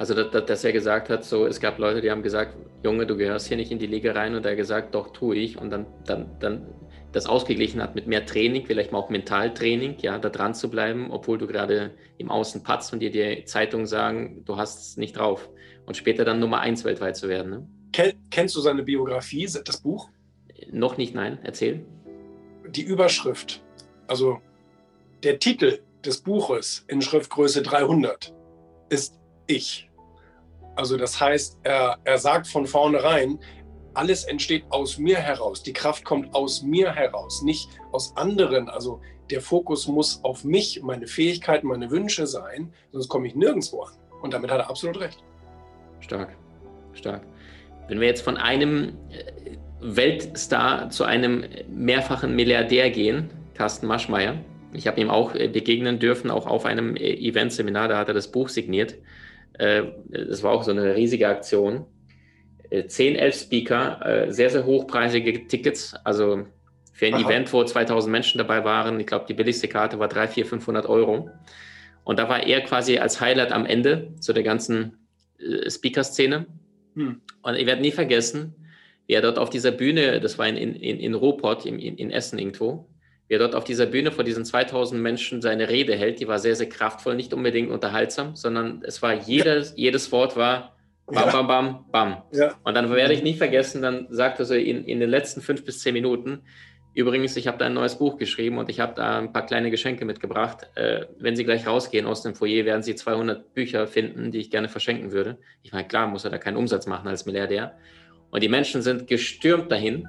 [0.00, 3.18] Also, dass, dass, er gesagt hat, so, es gab Leute, die haben gesagt, Junge, du
[3.18, 5.58] gehörst hier nicht in die Liga rein und er hat gesagt, doch, tue ich.
[5.60, 6.68] Und dann, dann, dann
[7.12, 11.10] das ausgeglichen hat mit mehr Training, vielleicht mal auch Mentaltraining, ja, da dran zu bleiben,
[11.10, 15.18] obwohl du gerade im Außen patzt und dir die Zeitungen sagen, du hast es nicht
[15.18, 15.50] drauf.
[15.84, 17.50] Und später dann Nummer eins weltweit zu werden.
[17.50, 17.68] Ne?
[17.92, 20.08] Ken, kennst du seine Biografie, das Buch?
[20.70, 21.40] Noch nicht, nein.
[21.42, 21.84] Erzähl.
[22.66, 23.62] Die Überschrift,
[24.06, 24.40] also
[25.24, 28.32] der Titel des Buches in Schriftgröße 300
[28.88, 29.89] ist Ich.
[30.76, 33.38] Also das heißt, er, er sagt von vornherein,
[33.94, 35.62] alles entsteht aus mir heraus.
[35.62, 38.68] Die Kraft kommt aus mir heraus, nicht aus anderen.
[38.68, 43.82] Also der Fokus muss auf mich, meine Fähigkeiten, meine Wünsche sein, sonst komme ich nirgendwo
[43.82, 43.92] an.
[44.22, 45.22] Und damit hat er absolut recht.
[46.00, 46.36] Stark,
[46.92, 47.22] stark.
[47.88, 54.36] Wenn wir jetzt von einem äh, Weltstar zu einem mehrfachen Milliardär gehen, Carsten Maschmeyer,
[54.72, 58.14] ich habe ihm auch äh, begegnen dürfen, auch auf einem äh, Eventseminar, da hat er
[58.14, 58.96] das Buch signiert.
[59.54, 61.86] Das war auch so eine riesige Aktion.
[62.86, 65.94] 10, äh, 11 Speaker, äh, sehr, sehr hochpreisige Tickets.
[66.04, 66.46] Also
[66.92, 67.24] für ein Aha.
[67.24, 70.86] Event, wo 2000 Menschen dabei waren, ich glaube, die billigste Karte war 3, 4, 500
[70.86, 71.30] Euro.
[72.04, 74.98] Und da war er quasi als Highlight am Ende zu der ganzen
[75.38, 76.46] äh, Speaker-Szene.
[76.94, 77.20] Hm.
[77.42, 78.54] Und ich werde nie vergessen,
[79.06, 82.38] wie er dort auf dieser Bühne, das war in, in, in Ruhrpott, in, in Essen
[82.38, 82.86] irgendwo,
[83.30, 86.18] wie er dort auf dieser Bühne vor diesen 2000 Menschen seine Rede hält.
[86.18, 90.74] Die war sehr, sehr kraftvoll, nicht unbedingt unterhaltsam, sondern es war jedes, jedes Wort war
[91.06, 92.22] Bam, bam, bam, bam.
[92.32, 92.54] Ja.
[92.62, 95.64] Und dann werde ich nicht vergessen, dann sagt er so in, in den letzten fünf
[95.64, 96.42] bis zehn Minuten,
[96.94, 99.72] übrigens, ich habe da ein neues Buch geschrieben und ich habe da ein paar kleine
[99.72, 100.68] Geschenke mitgebracht.
[100.76, 104.50] Äh, wenn Sie gleich rausgehen aus dem Foyer, werden Sie 200 Bücher finden, die ich
[104.50, 105.38] gerne verschenken würde.
[105.62, 107.76] Ich meine, klar muss er da keinen Umsatz machen als Milliardär.
[108.30, 110.06] Und die Menschen sind gestürmt dahin,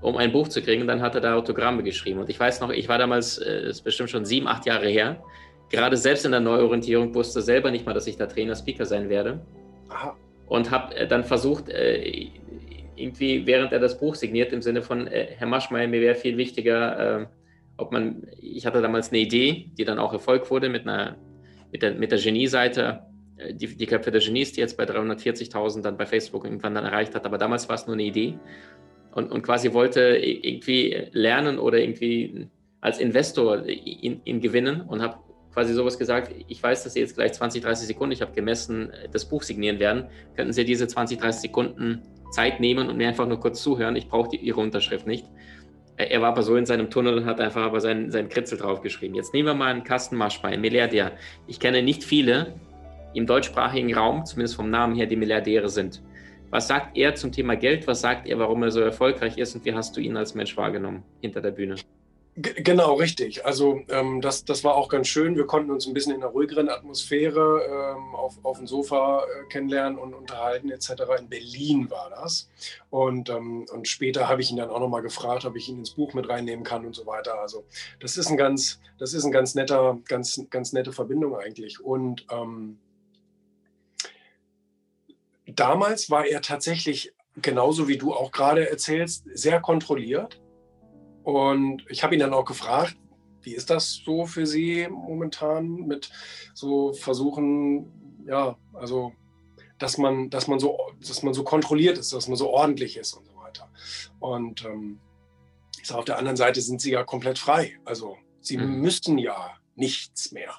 [0.00, 0.86] um ein Buch zu kriegen.
[0.86, 2.20] Dann hat er da Autogramme geschrieben.
[2.20, 4.88] Und ich weiß noch, ich war damals, das äh, ist bestimmt schon sieben, acht Jahre
[4.88, 5.22] her,
[5.70, 9.08] gerade selbst in der Neuorientierung wusste selber nicht mal, dass ich da Trainer, Speaker sein
[9.08, 9.40] werde.
[9.88, 12.28] Aha und habe äh, dann versucht, äh,
[12.96, 16.36] irgendwie, während er das Buch signiert, im Sinne von, äh, Herr Maschmeyer, mir wäre viel
[16.36, 17.28] wichtiger,
[17.76, 21.16] ob man, ich hatte damals eine Idee, die dann auch Erfolg wurde mit einer,
[21.70, 23.02] mit der, mit der Genie-Seite,
[23.50, 27.14] die, die Köpfe der Genies, die jetzt bei 340.000 dann bei Facebook irgendwann dann erreicht
[27.14, 28.38] hat, aber damals war es nur eine Idee
[29.16, 32.48] und, und quasi wollte irgendwie lernen oder irgendwie
[32.82, 35.16] als Investor ihn, ihn gewinnen und habe
[35.54, 38.92] quasi sowas gesagt, ich weiß, dass Sie jetzt gleich 20, 30 Sekunden, ich habe gemessen,
[39.10, 40.04] das Buch signieren werden.
[40.36, 43.96] Könnten Sie diese 20, 30 Sekunden Zeit nehmen und mir einfach nur kurz zuhören?
[43.96, 45.24] Ich brauche Ihre Unterschrift nicht.
[45.96, 49.16] Er war aber so in seinem Tunnel und hat einfach aber seinen, seinen Kritzel draufgeschrieben.
[49.16, 51.12] Jetzt nehmen wir mal einen Kastenmarschbein, einen Milliardär.
[51.46, 52.52] Ich kenne nicht viele
[53.14, 56.02] im deutschsprachigen Raum, zumindest vom Namen her, die Milliardäre sind.
[56.56, 57.86] Was sagt er zum Thema Geld?
[57.86, 60.56] Was sagt er, warum er so erfolgreich ist und wie hast du ihn als Mensch
[60.56, 61.76] wahrgenommen hinter der Bühne?
[62.34, 63.44] genau, richtig.
[63.44, 65.36] Also ähm, das, das war auch ganz schön.
[65.36, 67.60] Wir konnten uns ein bisschen in einer ruhigeren Atmosphäre
[67.94, 70.92] ähm, auf, auf dem Sofa äh, kennenlernen und unterhalten etc.
[71.18, 72.48] In Berlin war das.
[72.88, 75.90] Und, ähm, und später habe ich ihn dann auch nochmal gefragt, ob ich ihn ins
[75.90, 77.38] Buch mit reinnehmen kann und so weiter.
[77.38, 77.66] Also
[78.00, 81.80] das ist ein ganz, das ist ein ganz netter, ganz, ganz nette Verbindung eigentlich.
[81.80, 82.78] Und ähm,
[85.56, 90.40] damals war er tatsächlich, genauso wie du auch gerade erzählst, sehr kontrolliert.
[91.24, 92.96] Und ich habe ihn dann auch gefragt,
[93.42, 96.10] wie ist das so für Sie momentan mit
[96.54, 99.12] so Versuchen, ja, also
[99.78, 103.12] dass man, dass man so, dass man so kontrolliert ist, dass man so ordentlich ist
[103.12, 103.70] und so weiter.
[104.20, 105.00] Und ähm,
[105.80, 107.78] ich sage, auf der anderen Seite sind sie ja komplett frei.
[107.84, 108.80] Also sie mhm.
[108.80, 110.54] müssen ja nichts mehr.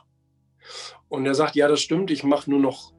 [1.10, 2.94] Und er sagt, ja, das stimmt, ich mache nur noch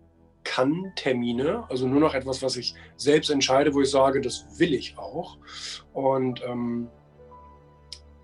[0.48, 4.96] kann-Termine, also nur noch etwas, was ich selbst entscheide, wo ich sage, das will ich
[4.96, 5.36] auch.
[5.92, 6.88] Und ähm,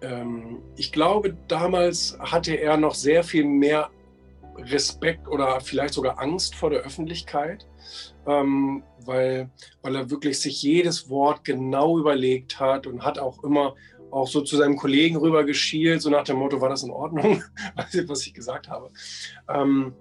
[0.00, 3.90] ähm, ich glaube, damals hatte er noch sehr viel mehr
[4.56, 7.66] Respekt oder vielleicht sogar Angst vor der Öffentlichkeit,
[8.26, 9.50] ähm, weil,
[9.82, 13.74] weil er wirklich sich jedes Wort genau überlegt hat und hat auch immer
[14.10, 17.42] auch so zu seinem Kollegen rüber geschielt, so nach dem Motto, war das in Ordnung,
[18.06, 18.90] was ich gesagt habe.
[19.48, 19.92] Ähm,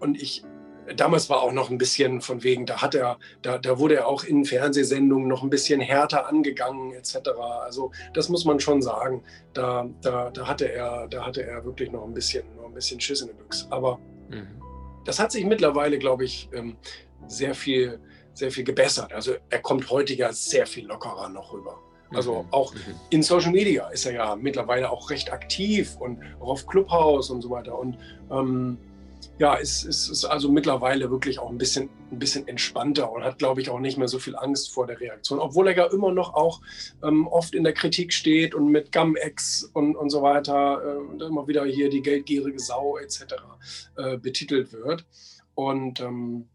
[0.00, 0.44] und ich,
[0.94, 4.06] damals war auch noch ein bisschen von wegen, da hat er, da, da wurde er
[4.06, 7.30] auch in Fernsehsendungen noch ein bisschen härter angegangen, etc.
[7.64, 9.22] Also das muss man schon sagen.
[9.54, 13.00] Da, da, da hatte er, da hatte er wirklich noch ein bisschen, noch ein bisschen
[13.00, 13.66] Schiss in der Büchse.
[13.70, 14.60] Aber mhm.
[15.04, 16.76] das hat sich mittlerweile, glaube ich, ähm,
[17.26, 17.98] sehr viel,
[18.34, 19.12] sehr viel gebessert.
[19.12, 21.78] Also er kommt heute ja sehr viel lockerer noch rüber.
[22.14, 22.48] Also mhm.
[22.52, 22.78] auch mhm.
[23.10, 27.42] in Social Media ist er ja mittlerweile auch recht aktiv und auch auf Clubhouse und
[27.42, 27.78] so weiter.
[27.78, 27.98] Und
[28.30, 28.78] ähm,
[29.38, 33.38] ja, ist, ist, ist also mittlerweile wirklich auch ein bisschen, ein bisschen entspannter und hat,
[33.38, 36.12] glaube ich, auch nicht mehr so viel Angst vor der Reaktion, obwohl er ja immer
[36.12, 36.60] noch auch
[37.02, 41.22] ähm, oft in der Kritik steht und mit Gum-Ex und, und so weiter äh, und
[41.22, 43.34] immer wieder hier die geldgierige Sau etc.
[43.96, 45.04] Äh, betitelt wird.
[45.54, 46.48] Und ähm,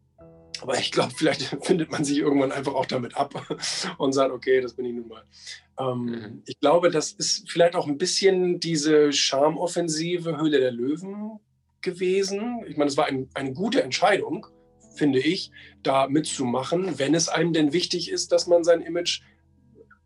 [0.61, 3.33] aber ich glaube, vielleicht findet man sich irgendwann einfach auch damit ab
[3.97, 5.23] und sagt, okay, das bin ich nun mal.
[5.79, 6.43] Ähm, mhm.
[6.45, 11.39] Ich glaube, das ist vielleicht auch ein bisschen diese Charmoffensive Höhle der Löwen
[11.81, 12.63] gewesen.
[12.67, 14.47] Ich meine, es war ein, eine gute Entscheidung,
[14.95, 15.51] finde ich,
[15.83, 19.21] da mitzumachen, wenn es einem denn wichtig ist, dass man sein Image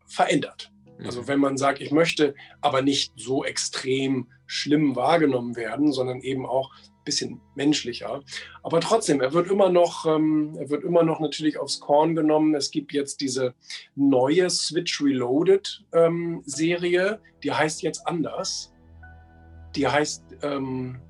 [0.06, 0.70] verändert.
[1.04, 1.28] Also mhm.
[1.28, 6.72] wenn man sagt, ich möchte aber nicht so extrem schlimm wahrgenommen werden, sondern eben auch
[6.72, 8.22] ein bisschen menschlicher.
[8.62, 12.54] Aber trotzdem, er wird immer noch, ähm, er wird immer noch natürlich aufs Korn genommen.
[12.54, 13.54] Es gibt jetzt diese
[13.94, 18.72] neue Switch Reloaded ähm, Serie, die heißt jetzt anders.
[19.74, 21.00] Die heißt ähm,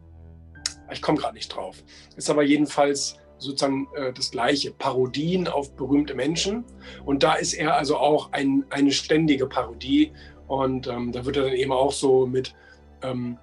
[0.91, 1.83] ich komme gerade nicht drauf.
[2.17, 6.65] Ist aber jedenfalls sozusagen äh, das gleiche, Parodien auf berühmte Menschen.
[7.05, 10.13] Und da ist er also auch ein, eine ständige Parodie.
[10.47, 12.55] Und ähm, da wird er dann eben auch so mit
[13.03, 13.39] ähm,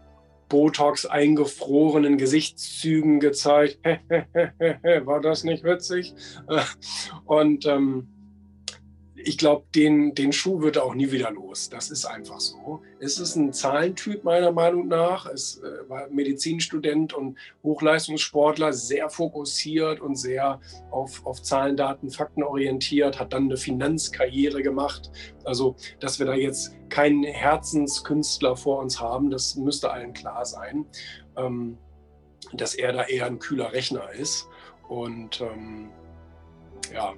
[0.49, 3.79] Botox eingefrorenen Gesichtszügen gezeigt.
[3.83, 6.13] War das nicht witzig?
[7.25, 8.07] und ähm,
[9.25, 11.69] ich glaube, den, den Schuh wird er auch nie wieder los.
[11.69, 12.81] Das ist einfach so.
[12.99, 15.25] Es ist ein Zahlentyp meiner Meinung nach.
[15.25, 20.59] Es äh, war Medizinstudent und Hochleistungssportler, sehr fokussiert und sehr
[20.91, 25.09] auf, auf Zahlen, Daten, Fakten orientiert, hat dann eine Finanzkarriere gemacht.
[25.45, 30.85] Also, dass wir da jetzt keinen Herzenskünstler vor uns haben, das müsste allen klar sein.
[31.37, 31.77] Ähm,
[32.51, 34.47] dass er da eher ein kühler Rechner ist.
[34.87, 35.89] Und ähm,
[36.93, 37.13] ja,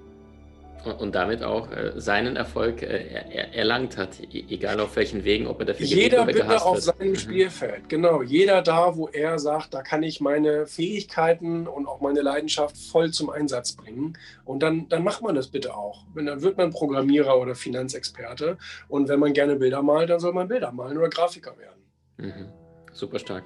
[0.85, 5.47] und damit auch äh, seinen Erfolg äh, er, erlangt hat, e-, egal auf welchen Wegen,
[5.47, 7.15] ob er dafür Jeder bitte auf seinem mhm.
[7.15, 8.21] Spielfeld, genau.
[8.21, 13.11] Jeder da, wo er sagt, da kann ich meine Fähigkeiten und auch meine Leidenschaft voll
[13.11, 14.17] zum Einsatz bringen.
[14.43, 16.05] Und dann, dann macht man das bitte auch.
[16.15, 18.57] Und dann wird man Programmierer oder Finanzexperte.
[18.87, 21.83] Und wenn man gerne Bilder malt, dann soll man Bilder malen oder Grafiker werden.
[22.17, 22.49] Mhm.
[22.93, 23.45] Super stark.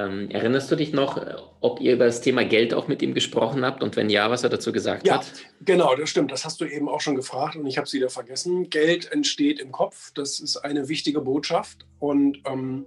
[0.00, 3.14] Ähm, erinnerst du dich noch, äh, ob ihr über das Thema Geld auch mit ihm
[3.14, 5.26] gesprochen habt und wenn ja, was er dazu gesagt ja, hat?
[5.26, 6.32] Ja, genau, das stimmt.
[6.32, 8.70] Das hast du eben auch schon gefragt und ich habe es wieder vergessen.
[8.70, 10.12] Geld entsteht im Kopf.
[10.14, 12.86] Das ist eine wichtige Botschaft und ähm,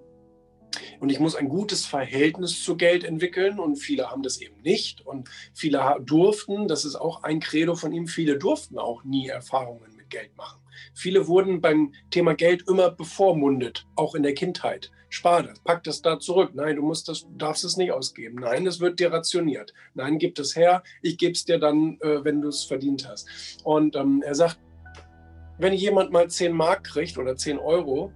[0.99, 5.05] und ich muss ein gutes Verhältnis zu Geld entwickeln und viele haben das eben nicht
[5.05, 9.95] und viele durften, das ist auch ein Credo von ihm, viele durften auch nie Erfahrungen
[9.95, 10.62] mit Geld machen.
[10.93, 14.91] Viele wurden beim Thema Geld immer bevormundet, auch in der Kindheit.
[15.09, 16.51] Spar das, pack das da zurück.
[16.53, 18.39] Nein, du musst das, darfst es nicht ausgeben.
[18.39, 19.73] Nein, es wird dir rationiert.
[19.93, 20.81] Nein, gib es her.
[21.03, 23.27] Ich gebe es dir dann, äh, wenn du es verdient hast.
[23.63, 24.59] Und ähm, er sagt,
[25.59, 28.11] wenn jemand mal 10 Mark kriegt oder 10 Euro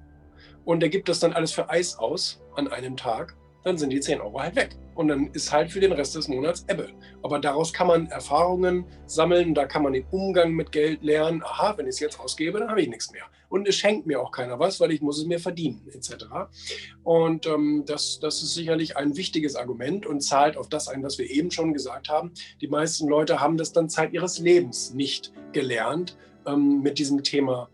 [0.65, 3.37] und er gibt das dann alles für Eis aus an einem Tag,
[3.67, 4.75] dann sind die 10 Euro halt weg.
[4.95, 6.89] Und dann ist halt für den Rest des Monats Ebbe.
[7.21, 11.43] Aber daraus kann man Erfahrungen sammeln, da kann man den Umgang mit Geld lernen.
[11.43, 13.25] Aha, wenn ich es jetzt ausgebe, dann habe ich nichts mehr.
[13.49, 16.25] Und es schenkt mir auch keiner was, weil ich muss es mir verdienen, etc.
[17.03, 21.17] Und ähm, das, das ist sicherlich ein wichtiges Argument und zahlt auf das ein, was
[21.17, 22.31] wir eben schon gesagt haben.
[22.61, 27.69] Die meisten Leute haben das dann Zeit ihres Lebens nicht gelernt, ähm, mit diesem Thema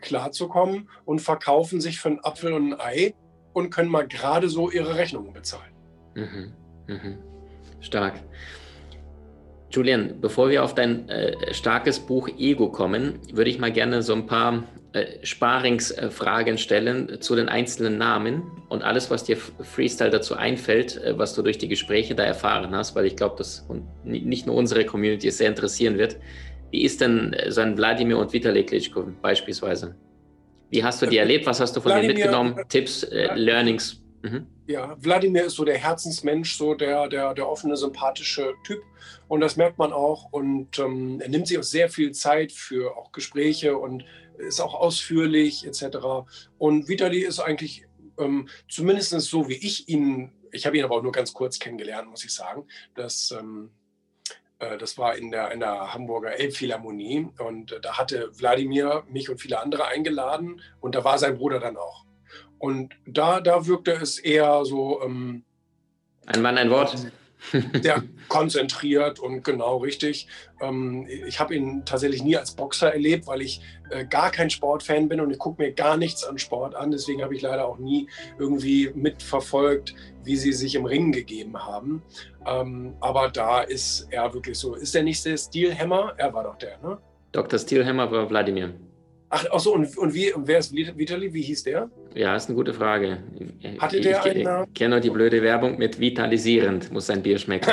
[0.00, 3.14] klarzukommen und verkaufen sich für einen Apfel und ein Ei
[3.58, 5.72] und können mal gerade so ihre Rechnungen bezahlen.
[6.14, 6.52] Mhm.
[6.86, 7.18] Mhm.
[7.80, 8.14] Stark.
[9.70, 14.14] Julian, bevor wir auf dein äh, starkes Buch Ego kommen, würde ich mal gerne so
[14.14, 20.34] ein paar äh, Sparingsfragen stellen zu den einzelnen Namen und alles, was dir Freestyle dazu
[20.34, 23.68] einfällt, äh, was du durch die Gespräche da erfahren hast, weil ich glaube, dass
[24.04, 26.16] nicht nur unsere Community es sehr interessieren wird.
[26.70, 29.94] Wie ist denn äh, so ein Wladimir und Vitali Klitschko beispielsweise?
[30.70, 31.46] Wie hast du die erlebt?
[31.46, 32.68] Was hast du von Wladimir, denen mitgenommen?
[32.68, 34.02] Tipps, äh, Learnings?
[34.22, 34.46] Mhm.
[34.66, 38.82] Ja, Wladimir ist so der Herzensmensch, so der, der, der offene, sympathische Typ.
[39.28, 40.30] Und das merkt man auch.
[40.30, 44.04] Und ähm, er nimmt sich auch sehr viel Zeit für auch Gespräche und
[44.36, 45.98] ist auch ausführlich etc.
[46.58, 47.86] Und Vitali ist eigentlich
[48.18, 52.08] ähm, zumindest so, wie ich ihn, ich habe ihn aber auch nur ganz kurz kennengelernt,
[52.10, 52.66] muss ich sagen.
[52.94, 53.77] Das, ähm, äh,
[54.78, 57.28] das war in der, in der Hamburger Elbphilharmonie.
[57.38, 60.60] Und äh, da hatte Wladimir mich und viele andere eingeladen.
[60.80, 62.04] Und da war sein Bruder dann auch.
[62.58, 65.00] Und da, da wirkte es eher so.
[65.02, 65.44] Ähm,
[66.26, 67.10] ein Mann, ein Wort.
[67.52, 70.28] Der konzentriert und genau richtig.
[70.60, 75.08] Ähm, ich habe ihn tatsächlich nie als Boxer erlebt, weil ich äh, gar kein Sportfan
[75.08, 76.90] bin und ich gucke mir gar nichts an Sport an.
[76.90, 82.02] Deswegen habe ich leider auch nie irgendwie mitverfolgt, wie sie sich im Ringen gegeben haben.
[82.46, 84.74] Ähm, aber da ist er wirklich so.
[84.74, 86.14] Ist der nicht der Steelhammer?
[86.16, 86.98] Er war doch der, ne?
[87.32, 87.58] Dr.
[87.58, 88.74] Steelhammer war Wladimir.
[89.30, 91.32] Ach, ach so, und, und, wie, und wer ist Vitali?
[91.32, 91.90] Wie hieß der?
[92.14, 93.18] Ja, ist eine gute Frage.
[93.78, 97.70] Hatte der ich, einen kenne nur die blöde Werbung mit vitalisierend, muss sein Bier schmecken.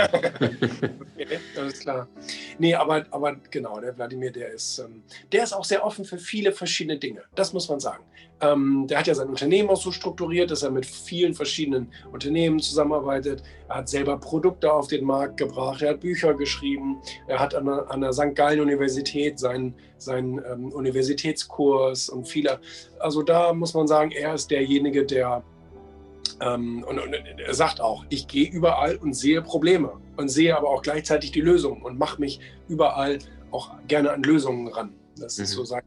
[1.16, 2.08] okay, alles klar.
[2.60, 6.18] Nee, aber, aber genau, der Wladimir, der ist, ähm, der ist auch sehr offen für
[6.18, 7.24] viele verschiedene Dinge.
[7.34, 8.04] Das muss man sagen.
[8.42, 12.60] Ähm, der hat ja sein Unternehmen auch so strukturiert, dass er mit vielen verschiedenen Unternehmen
[12.60, 13.44] zusammenarbeitet.
[13.70, 17.66] Er hat selber Produkte auf den Markt gebracht, er hat Bücher geschrieben, er hat an
[17.66, 18.36] der, an der St.
[18.36, 22.60] Gallen Universität seinen, seinen ähm, Universitätskurs und viele.
[23.00, 25.44] Also da muss man sagen, er ist derjenige, der
[26.42, 30.70] ähm, und, und, er sagt auch, ich gehe überall und sehe Probleme und sehe aber
[30.70, 33.20] auch gleichzeitig die Lösungen und mache mich überall
[33.52, 34.94] auch gerne an Lösungen ran.
[35.18, 35.44] Das mhm.
[35.44, 35.84] ist so sein.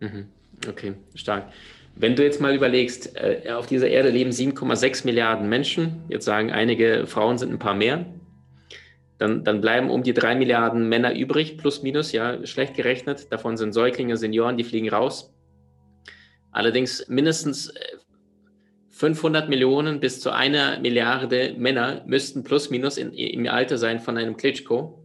[0.00, 0.26] Mhm.
[0.68, 1.50] Okay, stark.
[1.96, 6.52] Wenn du jetzt mal überlegst, äh, auf dieser Erde leben 7,6 Milliarden Menschen, jetzt sagen
[6.52, 8.06] einige Frauen sind ein paar mehr,
[9.18, 13.32] dann, dann bleiben um die 3 Milliarden Männer übrig, plus minus, ja, schlecht gerechnet.
[13.32, 15.34] Davon sind Säuglinge, Senioren, die fliegen raus.
[16.52, 17.72] Allerdings mindestens
[18.90, 24.00] 500 äh, Millionen bis zu einer Milliarde Männer müssten plus minus in, im Alter sein
[24.00, 24.96] von einem Klitschko.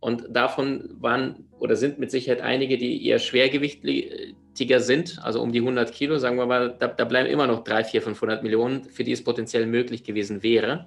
[0.00, 5.58] Und davon waren oder sind mit Sicherheit einige, die eher schwergewichtiger sind, also um die
[5.58, 9.02] 100 Kilo, sagen wir mal, da, da bleiben immer noch 3, 4, 500 Millionen, für
[9.02, 10.86] die es potenziell möglich gewesen wäre.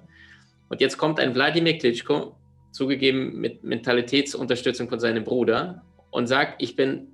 [0.70, 2.36] Und jetzt kommt ein Wladimir Klitschko,
[2.70, 7.08] zugegeben mit Mentalitätsunterstützung von seinem Bruder, und sagt, ich bin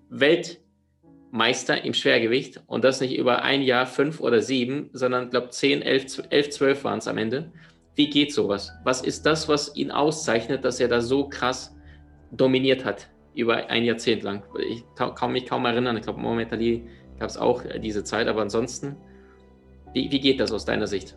[1.28, 5.50] Weltmeister im Schwergewicht und das nicht über ein Jahr, fünf oder sieben, sondern ich glaube
[5.50, 7.52] 10, 11, 11, 12 waren es am Ende.
[7.94, 8.72] Wie geht sowas?
[8.84, 11.76] Was ist das, was ihn auszeichnet, dass er da so krass
[12.30, 14.42] dominiert hat über ein Jahrzehnt lang.
[14.68, 15.96] Ich kann mich kaum erinnern.
[15.96, 16.84] Ich glaube, Mohamed Ali
[17.18, 18.96] gab es auch äh, diese Zeit, aber ansonsten,
[19.94, 21.16] wie, wie geht das aus deiner Sicht?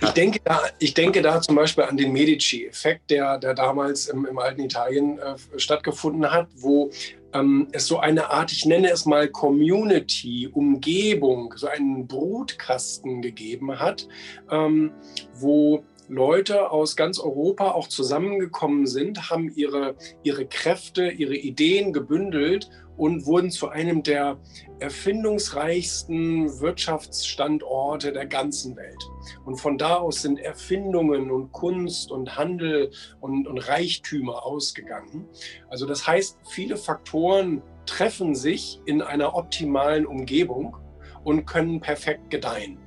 [0.00, 4.26] Ich denke, da, ich denke da zum Beispiel an den Medici-Effekt, der, der damals im,
[4.26, 6.90] im alten Italien äh, stattgefunden hat, wo
[7.32, 13.78] ähm, es so eine Art, ich nenne es mal Community, Umgebung, so einen Brutkasten gegeben
[13.78, 14.06] hat,
[14.50, 14.92] ähm,
[15.34, 22.68] wo Leute aus ganz Europa auch zusammengekommen sind, haben ihre, ihre Kräfte, ihre Ideen gebündelt
[22.96, 24.38] und wurden zu einem der
[24.78, 29.02] erfindungsreichsten Wirtschaftsstandorte der ganzen Welt.
[29.44, 32.90] Und von da aus sind Erfindungen und Kunst und Handel
[33.20, 35.28] und, und Reichtümer ausgegangen.
[35.68, 40.76] Also das heißt, viele Faktoren treffen sich in einer optimalen Umgebung
[41.24, 42.78] und können perfekt gedeihen.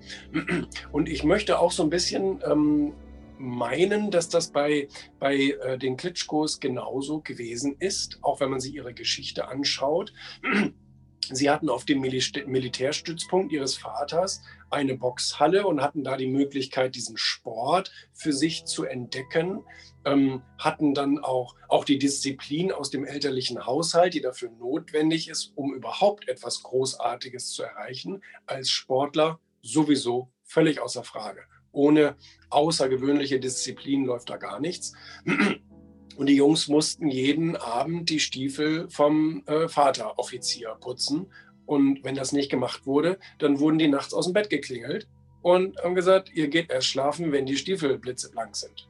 [0.92, 2.94] Und ich möchte auch so ein bisschen ähm,
[3.38, 4.88] meinen, dass das bei,
[5.20, 10.14] bei äh, den Klitschkos genauso gewesen ist, auch wenn man sich ihre Geschichte anschaut.
[11.32, 17.18] Sie hatten auf dem Militärstützpunkt ihres Vaters eine Boxhalle und hatten da die Möglichkeit, diesen
[17.18, 19.64] Sport für sich zu entdecken,
[20.06, 25.54] ähm, hatten dann auch, auch die Disziplin aus dem elterlichen Haushalt, die dafür notwendig ist,
[25.56, 31.42] um überhaupt etwas Großartiges zu erreichen, als Sportler sowieso völlig außer Frage.
[31.76, 32.16] Ohne
[32.50, 34.94] außergewöhnliche Disziplin läuft da gar nichts.
[36.16, 41.28] Und die Jungs mussten jeden Abend die Stiefel vom äh, Vateroffizier putzen.
[41.66, 45.10] Und wenn das nicht gemacht wurde, dann wurden die nachts aus dem Bett geklingelt
[45.42, 48.88] und haben gesagt, ihr geht erst schlafen, wenn die Stiefel blitzeblank sind.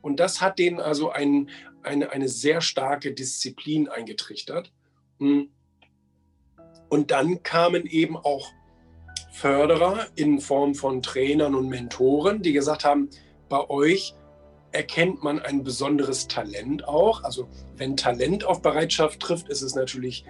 [0.00, 1.50] Und das hat denen also ein,
[1.82, 4.72] eine, eine sehr starke Disziplin eingetrichtert.
[5.18, 5.50] Und
[7.10, 8.52] dann kamen eben auch
[9.30, 13.08] Förderer in Form von Trainern und Mentoren, die gesagt haben,
[13.48, 14.14] bei euch
[14.72, 17.24] erkennt man ein besonderes Talent auch.
[17.24, 20.24] Also wenn Talent auf Bereitschaft trifft, ist es natürlich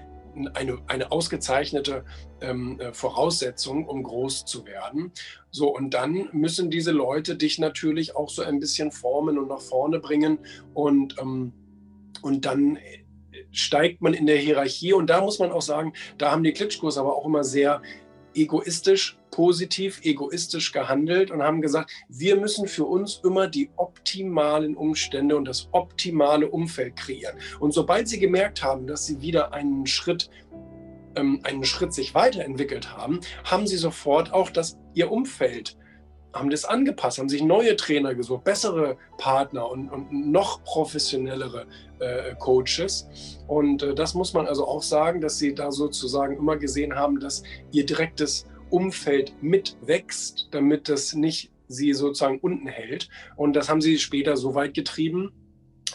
[0.54, 2.04] eine, eine ausgezeichnete
[2.40, 5.12] ähm, äh, Voraussetzung, um groß zu werden.
[5.50, 9.60] So, und dann müssen diese Leute dich natürlich auch so ein bisschen formen und nach
[9.60, 10.38] vorne bringen.
[10.72, 11.52] Und, ähm,
[12.22, 12.78] und dann
[13.50, 14.92] steigt man in der Hierarchie.
[14.92, 17.82] Und da muss man auch sagen, da haben die Klitschkos aber auch immer sehr
[18.34, 25.36] egoistisch, positiv, egoistisch gehandelt und haben gesagt, wir müssen für uns immer die optimalen Umstände
[25.36, 27.36] und das optimale Umfeld kreieren.
[27.58, 30.30] Und sobald sie gemerkt haben, dass sie wieder einen Schritt
[31.16, 35.76] ähm, einen Schritt sich weiterentwickelt haben, haben sie sofort auch das, ihr Umfeld
[36.32, 41.66] haben das angepasst, haben sich neue Trainer gesucht, bessere Partner und, und noch professionellere
[41.98, 43.08] äh, Coaches.
[43.46, 47.20] Und äh, das muss man also auch sagen, dass sie da sozusagen immer gesehen haben,
[47.20, 53.08] dass ihr direktes Umfeld mitwächst, damit das nicht sie sozusagen unten hält.
[53.36, 55.32] Und das haben sie später so weit getrieben,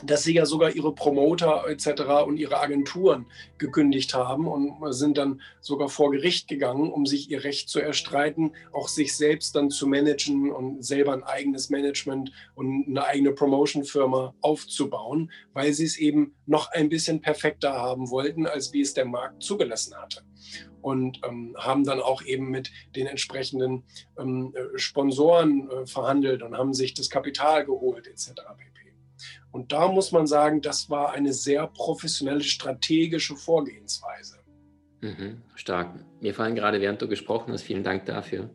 [0.08, 2.26] dass sie ja sogar ihre Promoter etc.
[2.26, 3.26] und ihre Agenturen
[3.58, 8.54] gekündigt haben und sind dann sogar vor Gericht gegangen, um sich ihr Recht zu erstreiten,
[8.72, 14.34] auch sich selbst dann zu managen und selber ein eigenes Management und eine eigene Promotion-Firma
[14.42, 19.06] aufzubauen, weil sie es eben noch ein bisschen perfekter haben wollten, als wie es der
[19.06, 20.22] Markt zugelassen hatte.
[20.82, 23.84] Und ähm, haben dann auch eben mit den entsprechenden
[24.20, 28.34] ähm, äh, Sponsoren äh, verhandelt und haben sich das Kapital geholt etc.
[29.56, 34.40] Und da muss man sagen, das war eine sehr professionelle strategische Vorgehensweise.
[35.00, 35.96] Mhm, stark.
[36.20, 38.50] Mir fallen gerade, während du gesprochen hast, vielen Dank dafür,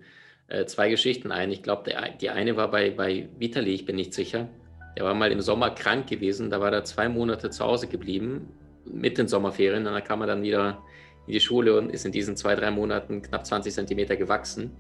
[0.48, 1.50] äh, zwei Geschichten ein.
[1.52, 1.90] Ich glaube,
[2.20, 4.50] die eine war bei, bei Vitali, ich bin nicht sicher.
[4.94, 8.50] Der war mal im Sommer krank gewesen, da war er zwei Monate zu Hause geblieben,
[8.84, 9.86] mit den Sommerferien.
[9.86, 10.82] Und dann kam er dann wieder
[11.26, 14.76] in die Schule und ist in diesen zwei, drei Monaten knapp 20 Zentimeter gewachsen.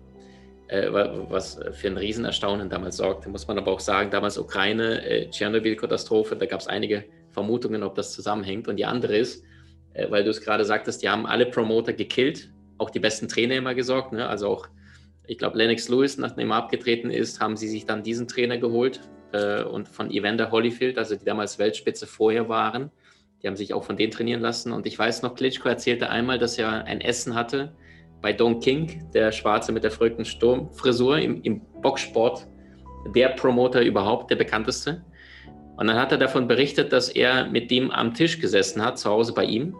[0.70, 3.28] Äh, was für ein Riesenerstaunen damals sorgte.
[3.28, 7.96] Muss man aber auch sagen, damals Ukraine, äh, Tschernobyl-Katastrophe, da gab es einige Vermutungen, ob
[7.96, 8.68] das zusammenhängt.
[8.68, 9.42] Und die andere ist,
[9.94, 13.56] äh, weil du es gerade sagtest, die haben alle Promoter gekillt, auch die besten Trainer
[13.56, 14.12] immer gesorgt.
[14.12, 14.28] Ne?
[14.28, 14.68] Also auch,
[15.26, 19.00] ich glaube, Lennox Lewis, nachdem er abgetreten ist, haben sie sich dann diesen Trainer geholt
[19.70, 22.90] und von Evander Holyfield, also die damals Weltspitze vorher waren.
[23.40, 24.72] Die haben sich auch von denen trainieren lassen.
[24.72, 27.72] Und ich weiß noch, Klitschko erzählte einmal, dass er ein Essen hatte
[28.22, 32.46] bei Don King, der Schwarze mit der verrückten Sturmfrisur im, im Boxsport,
[33.14, 35.02] der Promoter überhaupt, der bekannteste.
[35.76, 39.08] Und dann hat er davon berichtet, dass er mit dem am Tisch gesessen hat, zu
[39.08, 39.74] Hause bei ihm.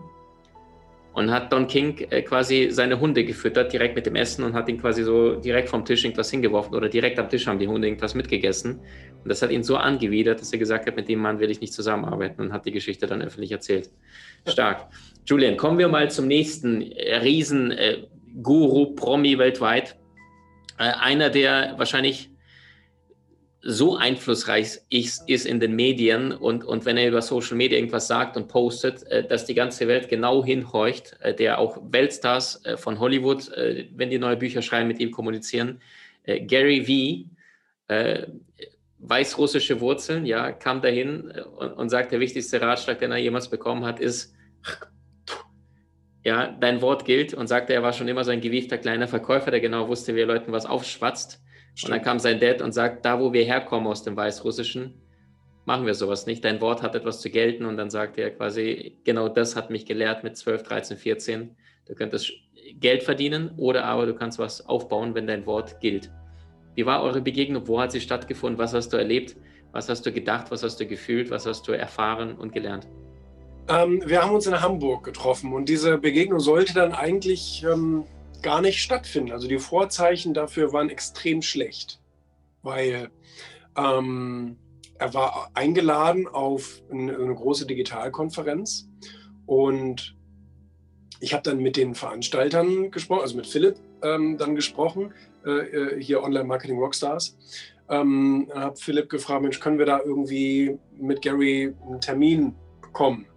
[1.13, 4.69] Und hat Don King äh, quasi seine Hunde gefüttert, direkt mit dem Essen und hat
[4.69, 7.89] ihn quasi so direkt vom Tisch irgendwas hingeworfen oder direkt am Tisch haben die Hunde
[7.89, 8.81] irgendwas mitgegessen.
[9.23, 11.61] Und das hat ihn so angewidert, dass er gesagt hat, mit dem Mann will ich
[11.61, 13.91] nicht zusammenarbeiten und hat die Geschichte dann öffentlich erzählt.
[14.47, 14.87] Stark.
[15.27, 17.73] Julian, kommen wir mal zum nächsten äh, Riesen.
[17.73, 18.05] Äh,
[18.43, 19.97] Guru, Promi weltweit.
[20.79, 22.31] Äh, einer, der wahrscheinlich
[23.63, 28.07] so einflussreich ist, ist in den Medien und, und wenn er über Social Media irgendwas
[28.07, 32.99] sagt und postet, äh, dass die ganze Welt genau hinhorcht, äh, der auch Weltstars von
[32.99, 33.51] Hollywood,
[33.95, 35.81] wenn die neue Bücher schreiben, mit ihm kommunizieren.
[36.27, 37.27] Gary Vee,
[38.99, 43.85] weißrussische Wurzeln, ja, kam dahin und, und sagt, der wichtigste Ratschlag, den er jemals bekommen
[43.85, 44.35] hat, ist,
[46.23, 49.51] ja, dein Wort gilt und sagte, er war schon immer so ein gewiefter kleiner Verkäufer,
[49.51, 51.43] der genau wusste, wie er Leuten was aufschwatzt.
[51.75, 51.85] Stimmt.
[51.85, 55.01] Und dann kam sein Dad und sagt, da wo wir herkommen aus dem Weißrussischen,
[55.65, 56.45] machen wir sowas nicht.
[56.45, 57.65] Dein Wort hat etwas zu gelten.
[57.65, 61.57] Und dann sagte er quasi, genau das hat mich gelehrt mit 12, 13, 14.
[61.87, 62.33] Du könntest
[62.75, 66.11] Geld verdienen oder aber du kannst was aufbauen, wenn dein Wort gilt.
[66.75, 67.67] Wie war eure Begegnung?
[67.67, 68.59] Wo hat sie stattgefunden?
[68.59, 69.37] Was hast du erlebt?
[69.73, 70.51] Was hast du gedacht?
[70.51, 71.31] Was hast du gefühlt?
[71.31, 72.89] Was hast du erfahren und gelernt?
[73.71, 78.05] Ähm, wir haben uns in Hamburg getroffen und diese Begegnung sollte dann eigentlich ähm,
[78.43, 79.33] gar nicht stattfinden.
[79.33, 82.01] Also die Vorzeichen dafür waren extrem schlecht,
[82.63, 83.11] weil
[83.77, 84.57] Ähm,
[84.99, 88.89] er war eingeladen auf eine, eine große Digitalkonferenz
[89.47, 90.17] und
[91.21, 95.15] ich habe dann mit den Veranstaltern gesprochen, also mit Philipp ähm, dann gesprochen,
[95.47, 97.39] äh, äh hier Online Marketing Rockstars.
[97.89, 103.30] Ähm, habe Philipp gefragt, Mensch, können wir da irgendwie mit Gary einen Termin bekommen?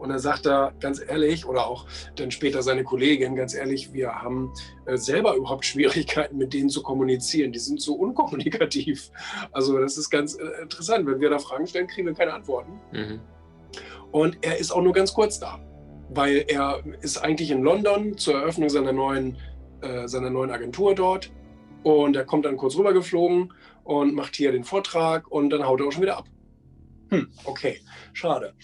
[0.00, 1.86] Und er sagt da ganz ehrlich, oder auch
[2.16, 4.50] dann später seine Kollegin, ganz ehrlich, wir haben
[4.86, 7.52] äh, selber überhaupt Schwierigkeiten, mit denen zu kommunizieren.
[7.52, 9.10] Die sind so unkommunikativ.
[9.52, 11.06] Also das ist ganz äh, interessant.
[11.06, 12.80] Wenn wir da Fragen stellen, kriegen wir keine Antworten.
[12.92, 13.20] Mhm.
[14.10, 15.60] Und er ist auch nur ganz kurz da,
[16.08, 19.36] weil er ist eigentlich in London zur Eröffnung seiner neuen,
[19.82, 21.30] äh, seiner neuen Agentur dort.
[21.82, 23.52] Und er kommt dann kurz rüber geflogen
[23.84, 26.24] und macht hier den Vortrag und dann haut er auch schon wieder ab.
[27.10, 27.80] Hm, okay,
[28.14, 28.54] schade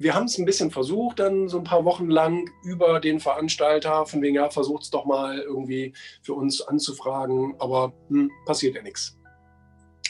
[0.00, 4.06] wir haben es ein bisschen versucht, dann so ein paar Wochen lang über den Veranstalter,
[4.06, 5.92] von wegen, ja, versucht es doch mal irgendwie
[6.22, 9.18] für uns anzufragen, aber hm, passiert ja nichts.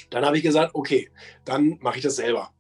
[0.09, 1.11] Dann habe ich gesagt, okay,
[1.45, 2.53] dann mache ich das selber.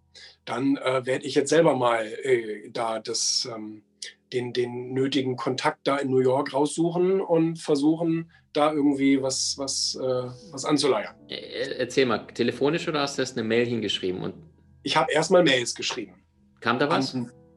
[0.44, 3.84] Dann äh, werde ich jetzt selber mal äh, da das, ähm,
[4.32, 9.96] den, den nötigen Kontakt da in New York raussuchen und versuchen, da irgendwie was, was,
[10.02, 11.14] äh, was anzuleiern.
[11.28, 14.20] Erzähl mal, telefonisch oder hast du erst eine Mail hingeschrieben?
[14.20, 14.34] Und
[14.82, 16.19] ich habe erstmal Mails geschrieben.
[16.60, 17.16] Kam da was?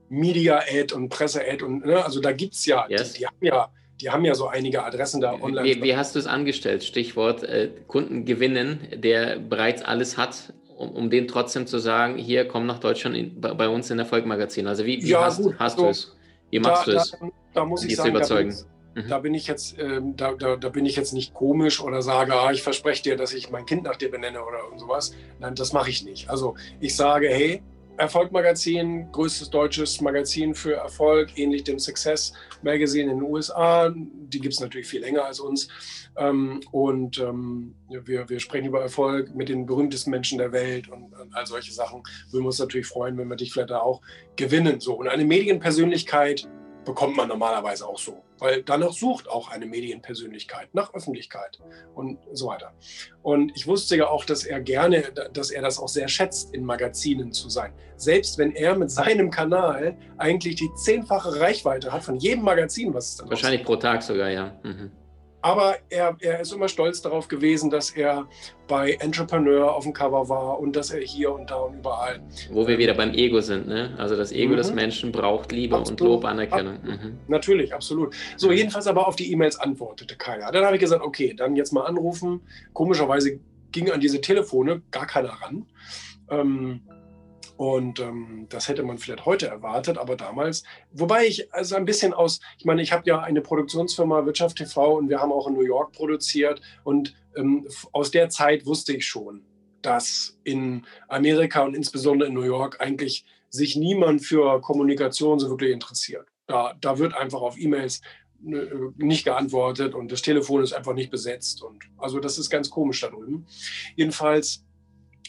[0.10, 3.14] Media-Ad und Presse-Ad und ne, also da gibt es ja, yes.
[3.14, 5.64] die, die, haben ja, die haben ja so einige Adressen da online.
[5.64, 6.84] Wie, wie hast du es angestellt?
[6.84, 12.48] Stichwort äh, Kunden gewinnen, der bereits alles hat, um, um den trotzdem zu sagen, hier
[12.48, 14.68] komm nach Deutschland in, bei, uns in Erfolgmagazin.
[14.68, 16.16] Also wie, wie ja, hast, hast du es?
[16.52, 17.12] Wie machst da, du es?
[17.12, 17.18] Da,
[17.54, 18.52] da muss ich sagen, überzeugen?
[18.52, 18.56] Da
[18.94, 19.10] bin, mhm.
[19.10, 22.36] da bin ich jetzt, ähm, da, da, da, bin ich jetzt nicht komisch oder sage,
[22.36, 25.16] ah, ich verspreche dir, dass ich mein Kind nach dir benenne oder sowas.
[25.40, 26.30] Nein, das mache ich nicht.
[26.30, 27.64] Also ich sage, hey,
[27.98, 33.94] Erfolg-Magazin, größtes deutsches Magazin für Erfolg, ähnlich dem Success Magazine in den USA.
[33.96, 35.68] Die gibt es natürlich viel länger als uns.
[36.18, 41.14] Ähm, und ähm, wir, wir sprechen über Erfolg mit den berühmtesten Menschen der Welt und,
[41.14, 42.04] und all solche Sachen.
[42.32, 44.02] Würden wir uns natürlich freuen, wenn wir dich vielleicht da auch
[44.36, 44.80] gewinnen.
[44.80, 44.94] So.
[44.96, 46.48] Und eine Medienpersönlichkeit
[46.86, 51.60] bekommt man normalerweise auch so, weil danach sucht auch eine Medienpersönlichkeit, nach Öffentlichkeit
[51.96, 52.74] und so weiter.
[53.22, 55.04] Und ich wusste ja auch, dass er gerne,
[55.34, 57.74] dass er das auch sehr schätzt, in Magazinen zu sein.
[57.96, 63.10] Selbst wenn er mit seinem Kanal eigentlich die zehnfache Reichweite hat von jedem Magazin, was
[63.10, 64.58] es dann Wahrscheinlich pro Tag sogar, ja.
[64.64, 64.92] Mhm.
[65.44, 68.28] Aber er, er ist immer stolz darauf gewesen, dass er
[68.70, 72.22] bei Entrepreneur auf dem Cover war und dass er hier und da und überall.
[72.50, 73.94] Wo wir wieder beim Ego sind, ne?
[73.98, 74.58] Also das Ego mhm.
[74.58, 76.00] des Menschen braucht Liebe absolut.
[76.00, 76.78] und Lob, Anerkennung.
[76.82, 77.18] Mhm.
[77.28, 78.16] Natürlich, absolut.
[78.38, 78.54] So, mhm.
[78.54, 80.50] jedenfalls aber auf die E-Mails antwortete keiner.
[80.50, 82.40] Dann habe ich gesagt, okay, dann jetzt mal anrufen.
[82.72, 83.42] Komischerweise
[83.74, 85.66] ging an diese Telefone gar keiner ran.
[86.30, 86.84] Ähm,
[87.58, 92.14] und ähm, das hätte man vielleicht heute erwartet, aber damals, wobei ich also ein bisschen
[92.14, 95.54] aus, ich meine, ich habe ja eine Produktionsfirma Wirtschaft TV und wir haben auch in
[95.54, 99.44] New York produziert und ähm, aus der Zeit wusste ich schon,
[99.82, 105.72] dass in Amerika und insbesondere in New York eigentlich sich niemand für Kommunikation so wirklich
[105.72, 106.28] interessiert.
[106.48, 108.02] Da, da wird einfach auf E-Mails
[108.46, 108.66] äh,
[108.98, 111.62] nicht geantwortet und das Telefon ist einfach nicht besetzt.
[111.62, 113.46] Und also das ist ganz komisch da drüben.
[113.96, 114.66] Jedenfalls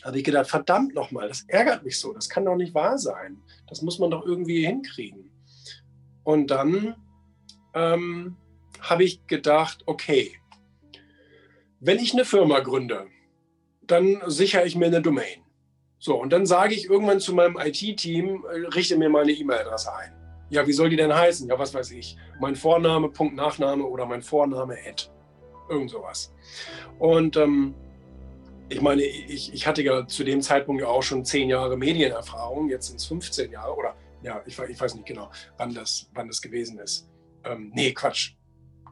[0.05, 3.43] habe ich gedacht, verdammt nochmal, das ärgert mich so, das kann doch nicht wahr sein.
[3.69, 5.31] Das muss man doch irgendwie hinkriegen.
[6.23, 6.95] Und dann
[7.75, 8.37] ähm,
[8.81, 10.33] habe ich gedacht, okay,
[11.81, 13.07] wenn ich eine Firma gründe,
[13.83, 15.43] dann sichere ich mir eine Domain.
[15.99, 19.95] So, und dann sage ich irgendwann zu meinem IT-Team, äh, richte mir mal eine E-Mail-Adresse
[19.95, 20.13] ein.
[20.51, 21.49] Ja, wie soll die denn heißen?
[21.49, 22.17] Ja, was weiß ich.
[22.39, 25.05] Mein Vorname, Punkt Nachname oder mein Vorname, Ad.
[25.71, 26.35] Irgend sowas.
[26.99, 27.75] Und ähm,
[28.69, 32.69] ich meine, ich, ich hatte ja zu dem Zeitpunkt ja auch schon zehn Jahre Medienerfahrung,
[32.69, 36.29] jetzt sind es 15 Jahre oder ja, ich, ich, weiß nicht genau, wann das, wann
[36.29, 37.09] das gewesen ist.
[37.45, 38.33] Ähm, nee, Quatsch.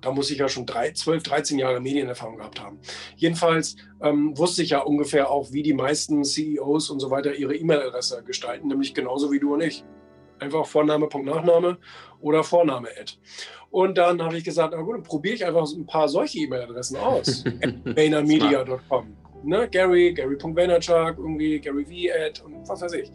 [0.02, 2.80] Da muss ich ja schon drei, 12, 13 Jahre Medienerfahrung gehabt haben.
[3.16, 7.54] Jedenfalls ähm, wusste ich ja ungefähr auch, wie die meisten CEOs und so weiter ihre
[7.54, 9.84] E-Mail-Adresse gestalten, nämlich genauso wie du und ich.
[10.40, 11.78] Einfach Vorname, Punkt, Nachname
[12.20, 13.12] oder Vorname, Ad.
[13.70, 16.96] Und dann habe ich gesagt, na gut, dann probiere ich einfach ein paar solche E-Mail-Adressen
[16.96, 17.44] aus.
[17.84, 22.14] Vaynermedia.com ne, Gary, Gary.Vaynerchuk, irgendwie Gary V.
[22.14, 23.11] Ad und was weiß ich.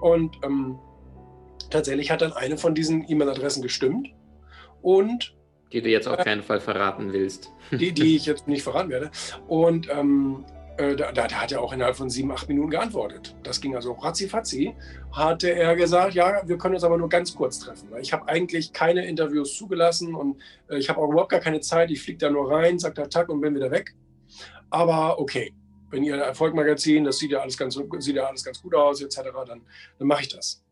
[0.00, 0.78] Und ähm,
[1.70, 4.08] tatsächlich hat dann eine von diesen E-Mail-Adressen gestimmt.
[4.82, 5.34] Und
[5.72, 7.50] die du jetzt auf keinen Fall verraten willst.
[7.72, 9.10] Die, die ich jetzt nicht verraten werde.
[9.48, 10.44] Und ähm,
[10.76, 13.34] äh, da, da, hat er auch innerhalb von sieben, acht Minuten geantwortet.
[13.42, 14.74] Das ging also ratzi-fatzi.
[15.10, 17.88] Hatte er gesagt, ja, wir können uns aber nur ganz kurz treffen.
[18.00, 21.90] Ich habe eigentlich keine Interviews zugelassen und äh, ich habe auch überhaupt gar keine Zeit.
[21.90, 23.94] Ich fliege da nur rein, sage da Tag und bin wieder weg.
[24.70, 25.52] Aber okay,
[25.94, 29.20] wenn ihr Erfolgmagazin, das sieht ja alles ganz, sieht ja alles ganz gut aus, etc.,
[29.46, 29.62] dann,
[29.98, 30.62] dann mache ich das.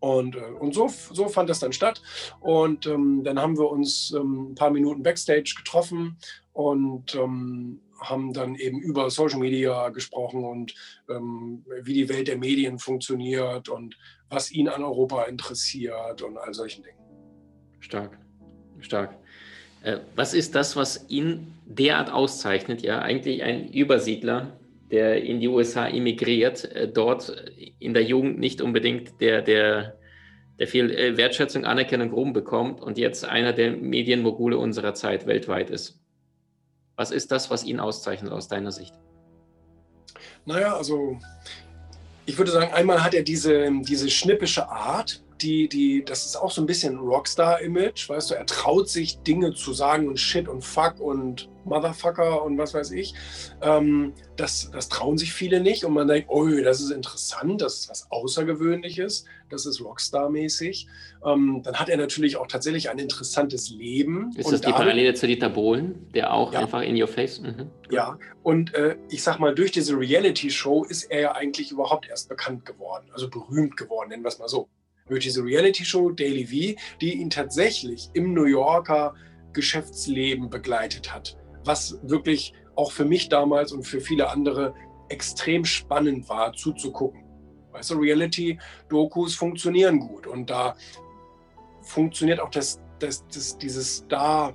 [0.00, 2.02] Und, äh, und so, so fand das dann statt.
[2.40, 6.16] Und ähm, dann haben wir uns ähm, ein paar Minuten backstage getroffen
[6.54, 10.74] und ähm, haben dann eben über Social Media gesprochen und
[11.10, 13.98] ähm, wie die Welt der Medien funktioniert und
[14.30, 16.98] was ihn an Europa interessiert und all solchen Dingen.
[17.80, 18.18] Stark,
[18.78, 19.18] stark.
[19.82, 22.82] Äh, was ist das, was ihn derart auszeichnet?
[22.82, 24.58] Ja, eigentlich ein Übersiedler,
[24.90, 27.30] der in die USA emigriert, äh, dort
[27.78, 29.96] in der Jugend nicht unbedingt der, der,
[30.58, 35.70] der viel äh, Wertschätzung, Anerkennung, Ruhm bekommt und jetzt einer der Medienmogule unserer Zeit weltweit
[35.70, 35.98] ist.
[36.96, 38.94] Was ist das, was ihn auszeichnet aus deiner Sicht?
[40.44, 41.18] Naja, also
[42.26, 46.50] ich würde sagen, einmal hat er diese, diese schnippische Art, die, die, das ist auch
[46.50, 50.64] so ein bisschen Rockstar-Image, weißt du, er traut sich Dinge zu sagen und Shit und
[50.64, 53.14] Fuck und Motherfucker und was weiß ich.
[53.62, 57.80] Ähm, das, das trauen sich viele nicht und man denkt, oh, das ist interessant, das
[57.80, 60.86] ist was Außergewöhnliches, das ist Rockstar-mäßig.
[61.24, 64.30] Ähm, dann hat er natürlich auch tatsächlich ein interessantes Leben.
[64.36, 66.60] Ist das die Parallele zu Dieter Bohlen, der auch ja.
[66.60, 67.40] einfach in your face?
[67.40, 67.70] Mhm.
[67.90, 72.28] Ja, und äh, ich sag mal, durch diese Reality-Show ist er ja eigentlich überhaupt erst
[72.28, 74.68] bekannt geworden, also berühmt geworden, nennen wir es mal so
[75.10, 79.14] durch diese Reality-Show Daily V, die ihn tatsächlich im New Yorker
[79.52, 81.36] Geschäftsleben begleitet hat.
[81.64, 84.74] Was wirklich auch für mich damals und für viele andere
[85.08, 87.24] extrem spannend war zuzugucken.
[87.72, 90.76] Weißt du, Reality-Dokus funktionieren gut und da
[91.82, 94.54] funktioniert auch das, das, das, dieses Star,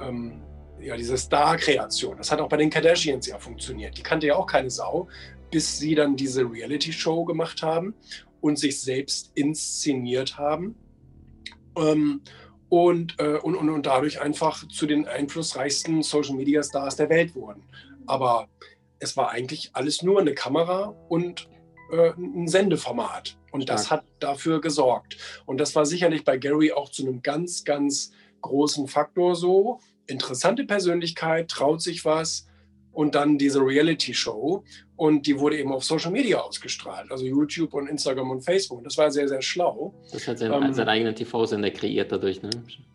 [0.00, 0.42] ähm,
[0.80, 2.16] ja, diese Star-Kreation.
[2.16, 3.96] Das hat auch bei den Kardashians ja funktioniert.
[3.96, 5.08] Die kannte ja auch keine Sau,
[5.50, 7.94] bis sie dann diese Reality-Show gemacht haben
[8.42, 10.74] und sich selbst inszeniert haben.
[11.76, 12.20] Ähm,
[12.68, 17.34] und, äh, und, und, und dadurch einfach zu den einflussreichsten Social Media Stars der Welt
[17.34, 17.62] wurden.
[18.06, 18.48] Aber
[18.98, 21.48] es war eigentlich alles nur eine Kamera und
[21.90, 23.38] äh, ein Sendeformat.
[23.52, 25.18] Und das hat dafür gesorgt.
[25.44, 29.80] Und das war sicherlich bei Gary auch zu einem ganz, ganz großen Faktor so.
[30.06, 32.46] Interessante Persönlichkeit, traut sich was,
[32.92, 34.64] und dann diese Reality-Show.
[35.02, 38.84] Und die wurde eben auf Social Media ausgestrahlt, also YouTube und Instagram und Facebook.
[38.84, 39.92] Das war sehr, sehr schlau.
[40.12, 42.50] Das hat seinen, ähm, seinen eigenen TV-Sender kreiert dadurch, ne?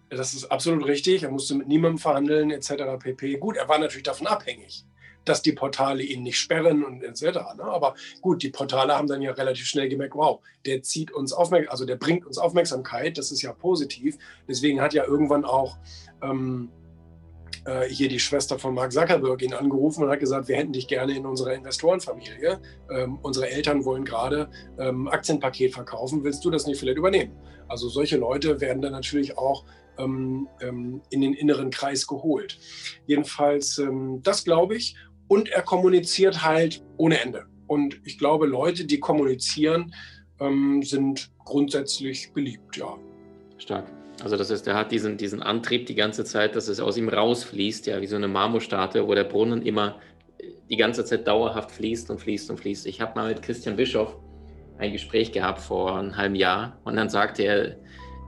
[0.10, 1.24] Das ist absolut richtig.
[1.24, 2.97] Er musste mit niemandem verhandeln, etc.
[2.97, 3.36] pp.
[3.39, 4.86] Gut, er war natürlich davon abhängig,
[5.26, 7.39] dass die Portale ihn nicht sperren und etc.
[7.58, 7.64] Ne?
[7.64, 11.72] Aber gut, die Portale haben dann ja relativ schnell gemerkt, wow, der zieht uns Aufmerksamkeit,
[11.74, 14.18] also der bringt uns Aufmerksamkeit, das ist ja positiv.
[14.47, 15.76] Deswegen hat ja irgendwann auch
[16.22, 16.70] ähm,
[17.68, 20.88] äh, hier die Schwester von Mark Zuckerberg ihn angerufen und hat gesagt, wir hätten dich
[20.88, 22.61] gerne in unserer Investorenfamilie.
[22.89, 24.49] Ähm, unsere Eltern wollen gerade
[24.80, 27.34] ähm, Aktienpaket verkaufen, willst du das nicht vielleicht übernehmen?
[27.68, 29.65] Also solche Leute werden dann natürlich auch
[29.97, 32.57] ähm, ähm in den inneren Kreis geholt.
[33.05, 34.95] Jedenfalls, ähm, das glaube ich.
[35.28, 37.47] Und er kommuniziert halt ohne Ende.
[37.68, 39.93] Und ich glaube, Leute, die kommunizieren,
[40.39, 42.97] ähm, sind grundsätzlich beliebt, ja.
[43.57, 43.91] Stark.
[44.24, 47.09] Also das heißt, er hat diesen, diesen Antrieb die ganze Zeit, dass es aus ihm
[47.09, 49.99] rausfließt, ja, wie so eine Marmorstatue, wo der Brunnen immer
[50.70, 52.88] die ganze Zeit dauerhaft fließt und fließt und fließt.
[52.88, 54.15] Ich habe mal mit Christian Bischoff
[54.80, 57.76] ein Gespräch gehabt vor einem halben Jahr und dann sagte er,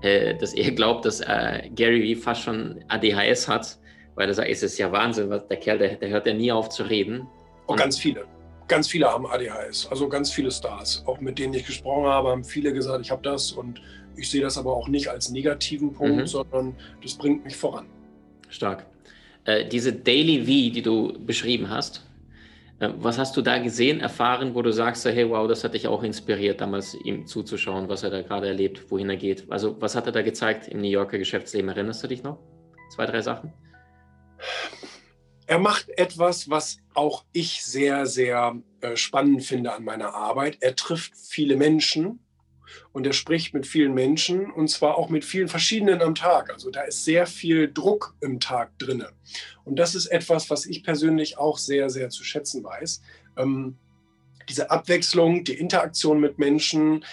[0.01, 3.77] äh, dass er glaubt, dass äh, Gary Vee fast schon ADHS hat,
[4.15, 6.69] weil er sagt, es ist ja Wahnsinn, der Kerl, der, der hört ja nie auf
[6.69, 7.27] zu reden.
[7.67, 8.25] Und ganz viele.
[8.67, 11.03] Ganz viele haben ADHS, also ganz viele Stars.
[11.07, 13.81] Auch mit denen ich gesprochen habe, haben viele gesagt, ich habe das und
[14.16, 16.28] ich sehe das aber auch nicht als negativen Punkt, mhm.
[16.28, 17.86] sondern das bringt mich voran.
[18.49, 18.86] Stark.
[19.45, 22.03] Äh, diese Daily V, die du beschrieben hast,
[22.80, 25.88] äh, was hast du da gesehen, erfahren, wo du sagst, hey, wow, das hat dich
[25.88, 29.49] auch inspiriert, damals ihm zuzuschauen, was er da gerade erlebt, wohin er geht?
[29.51, 31.70] Also, was hat er da gezeigt im New Yorker Geschäftsleben?
[31.70, 32.39] Erinnerst du dich noch?
[32.89, 33.53] Zwei, drei Sachen?
[35.45, 40.57] Er macht etwas, was auch ich sehr, sehr äh, spannend finde an meiner Arbeit.
[40.62, 42.20] Er trifft viele Menschen
[42.91, 46.51] und er spricht mit vielen Menschen und zwar auch mit vielen verschiedenen am Tag.
[46.51, 49.05] Also da ist sehr viel Druck im Tag drin.
[49.63, 53.01] Und das ist etwas, was ich persönlich auch sehr, sehr zu schätzen weiß.
[53.38, 53.78] Ähm,
[54.49, 57.05] diese Abwechslung, die Interaktion mit Menschen,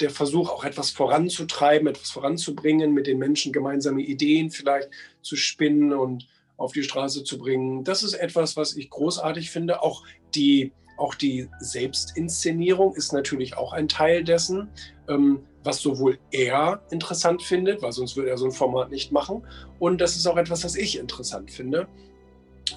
[0.00, 4.90] der Versuch, auch etwas voranzutreiben, etwas voranzubringen, mit den Menschen gemeinsame Ideen vielleicht
[5.22, 7.84] zu spinnen und auf die Straße zu bringen.
[7.84, 9.82] Das ist etwas, was ich großartig finde.
[9.82, 10.04] Auch
[10.34, 14.68] die auch die Selbstinszenierung ist natürlich auch ein Teil dessen,
[15.08, 19.42] ähm, was sowohl er interessant findet, weil sonst würde er so ein Format nicht machen.
[19.78, 21.86] Und das ist auch etwas, was ich interessant finde.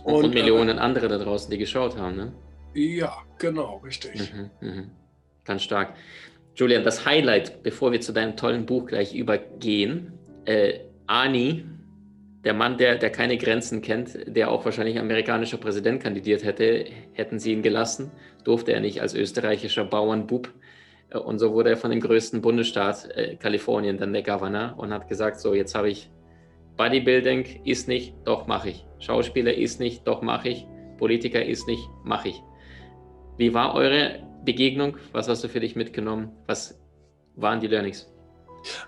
[0.04, 2.34] Und, und Millionen äh, andere da draußen, die geschaut haben, ne?
[2.74, 4.34] Ja, genau, richtig.
[4.34, 4.84] Mhm, mh.
[5.46, 5.96] Ganz stark.
[6.56, 10.14] Julian, das Highlight, bevor wir zu deinem tollen Buch gleich übergehen.
[10.46, 11.66] Äh, Ani
[12.46, 17.40] der Mann, der, der keine Grenzen kennt, der auch wahrscheinlich amerikanischer Präsident kandidiert hätte, hätten
[17.40, 18.12] sie ihn gelassen,
[18.44, 20.54] durfte er nicht als österreichischer Bauernbub.
[21.10, 24.94] Äh, und so wurde er von dem größten Bundesstaat, äh, Kalifornien, dann der Governor und
[24.94, 26.12] hat gesagt, so jetzt habe ich
[26.78, 28.86] Bodybuilding, ist nicht, doch mache ich.
[29.00, 30.68] Schauspieler ist nicht, doch mache ich.
[30.98, 32.44] Politiker ist nicht, mache ich.
[33.38, 34.98] Wie war eure Begegnung?
[35.14, 36.32] Was hast du für dich mitgenommen?
[36.46, 36.80] Was
[37.36, 38.15] waren die Learnings?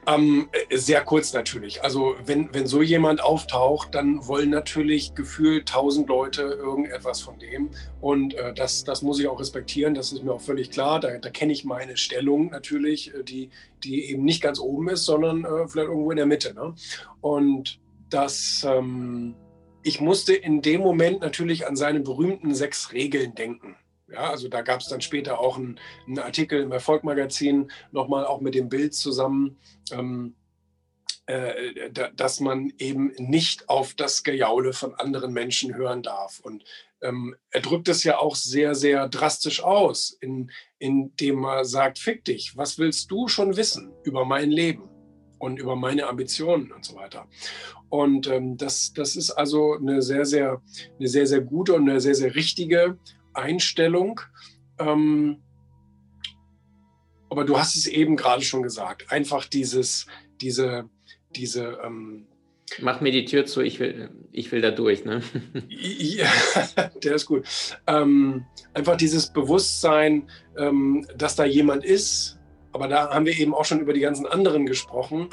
[0.06, 1.84] Ähm, sehr kurz natürlich.
[1.84, 7.70] Also wenn, wenn so jemand auftaucht, dann wollen natürlich gefühlt tausend Leute irgendetwas von dem.
[8.02, 11.00] Und äh, das, das muss ich auch respektieren, das ist mir auch völlig klar.
[11.00, 13.50] Da, da kenne ich meine Stellung natürlich, äh, die,
[13.84, 16.54] die eben nicht ganz oben ist, sondern äh, vielleicht irgendwo in der Mitte.
[16.54, 16.74] Ne?
[17.22, 19.36] Und das, ähm,
[19.84, 23.76] ich musste in dem Moment natürlich an seine berühmten sechs Regeln denken.
[24.10, 28.40] Ja, also da gab es dann später auch einen, einen Artikel im Erfolgmagazin, nochmal auch
[28.40, 29.58] mit dem Bild zusammen,
[29.92, 30.36] ähm,
[31.26, 36.40] äh, da, dass man eben nicht auf das Gejaule von anderen Menschen hören darf.
[36.40, 36.64] Und
[37.02, 42.24] ähm, er drückt es ja auch sehr, sehr drastisch aus, in, indem er sagt, fick
[42.24, 44.90] dich, was willst du schon wissen über mein Leben?
[45.40, 47.28] und über meine Ambitionen und so weiter.
[47.90, 50.62] Und ähm, das, das ist also eine sehr, sehr,
[50.98, 52.98] eine sehr, sehr gute und eine sehr, sehr richtige
[53.38, 54.22] Einstellung.
[54.80, 55.42] Ähm,
[57.30, 60.08] aber du hast es eben gerade schon gesagt, einfach dieses,
[60.42, 60.90] diese,
[61.36, 61.80] diese.
[61.84, 62.28] Ähm,
[62.82, 65.06] Mach mir die Tür zu, ich will, ich will da durch.
[65.06, 65.22] Ne?
[65.70, 66.28] ja,
[67.04, 67.46] der ist gut.
[67.88, 72.38] Ähm, einfach dieses Bewusstsein, ähm, dass da jemand ist,
[72.74, 75.30] aber da haben wir eben auch schon über die ganzen anderen gesprochen,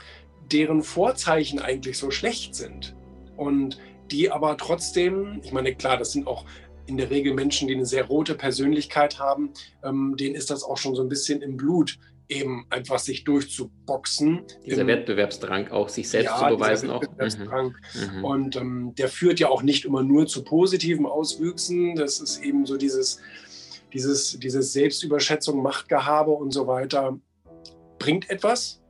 [0.53, 2.95] deren Vorzeichen eigentlich so schlecht sind.
[3.37, 3.79] Und
[4.11, 6.45] die aber trotzdem, ich meine, klar, das sind auch
[6.87, 10.76] in der Regel Menschen, die eine sehr rote Persönlichkeit haben, ähm, denen ist das auch
[10.76, 14.43] schon so ein bisschen im Blut, eben einfach sich durchzuboxen.
[14.64, 16.91] Dieser Im, Wettbewerbsdrang auch, sich selbst ja, zu beweisen.
[16.91, 17.03] Auch.
[17.03, 17.76] Wettbewerbsdrang.
[17.95, 18.18] Mhm.
[18.18, 18.24] mhm.
[18.24, 21.97] Und ähm, der führt ja auch nicht immer nur zu positiven Auswüchsen.
[21.97, 23.20] Das ist eben so dieses,
[23.93, 27.18] dieses, dieses Selbstüberschätzung, Machtgehabe und so weiter,
[27.99, 28.82] bringt etwas,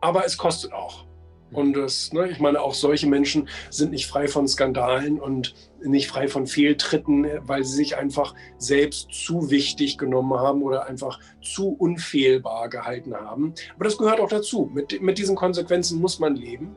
[0.00, 1.04] aber es kostet auch.
[1.52, 5.54] Und das, ne, ich meine, auch solche Menschen sind nicht frei von Skandalen und
[5.84, 11.20] nicht frei von Fehltritten, weil sie sich einfach selbst zu wichtig genommen haben oder einfach
[11.40, 13.54] zu unfehlbar gehalten haben.
[13.74, 14.70] Aber das gehört auch dazu.
[14.72, 16.74] Mit, mit diesen Konsequenzen muss man leben,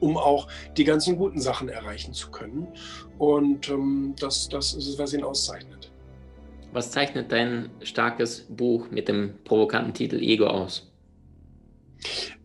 [0.00, 2.68] um auch die ganzen guten Sachen erreichen zu können.
[3.18, 5.92] Und ähm, das, das ist es, was ihn auszeichnet.
[6.72, 10.91] Was zeichnet dein starkes Buch mit dem provokanten Titel Ego aus?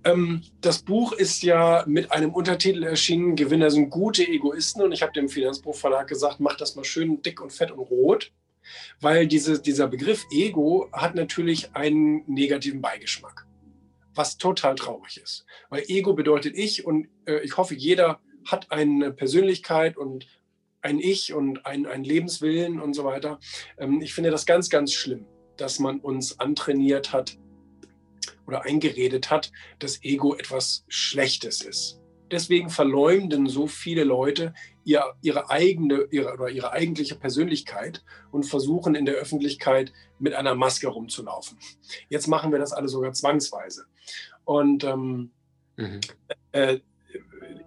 [0.04, 4.82] Ähm, das Buch ist ja mit einem Untertitel erschienen, Gewinner sind gute Egoisten.
[4.82, 8.32] Und ich habe dem Finanzbuchverlag gesagt, mach das mal schön dick und fett und rot.
[9.00, 13.46] Weil diese, dieser Begriff Ego hat natürlich einen negativen Beigeschmack,
[14.14, 15.46] was total traurig ist.
[15.70, 20.28] Weil Ego bedeutet ich und äh, ich hoffe, jeder hat eine Persönlichkeit und
[20.82, 23.40] ein Ich und ein, ein Lebenswillen und so weiter.
[23.78, 25.26] Ähm, ich finde das ganz, ganz schlimm,
[25.58, 27.38] dass man uns antrainiert hat,
[28.48, 32.00] oder eingeredet hat, dass Ego etwas Schlechtes ist.
[32.32, 38.96] Deswegen verleumden so viele Leute ihr, ihre eigene ihre, oder ihre eigentliche Persönlichkeit und versuchen
[38.96, 41.58] in der Öffentlichkeit mit einer Maske rumzulaufen.
[42.10, 43.86] Jetzt machen wir das alle sogar zwangsweise.
[44.44, 45.32] Und ähm,
[45.78, 46.02] mhm.
[46.52, 46.80] äh,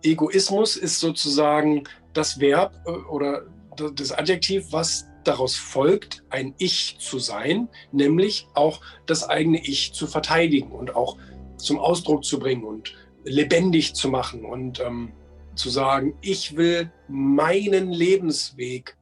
[0.03, 3.47] Egoismus ist sozusagen das Verb äh, oder
[3.95, 10.07] das Adjektiv, was daraus folgt, ein Ich zu sein, nämlich auch das eigene Ich zu
[10.07, 11.17] verteidigen und auch
[11.57, 15.13] zum Ausdruck zu bringen und lebendig zu machen und ähm,
[15.55, 18.97] zu sagen, ich will meinen Lebensweg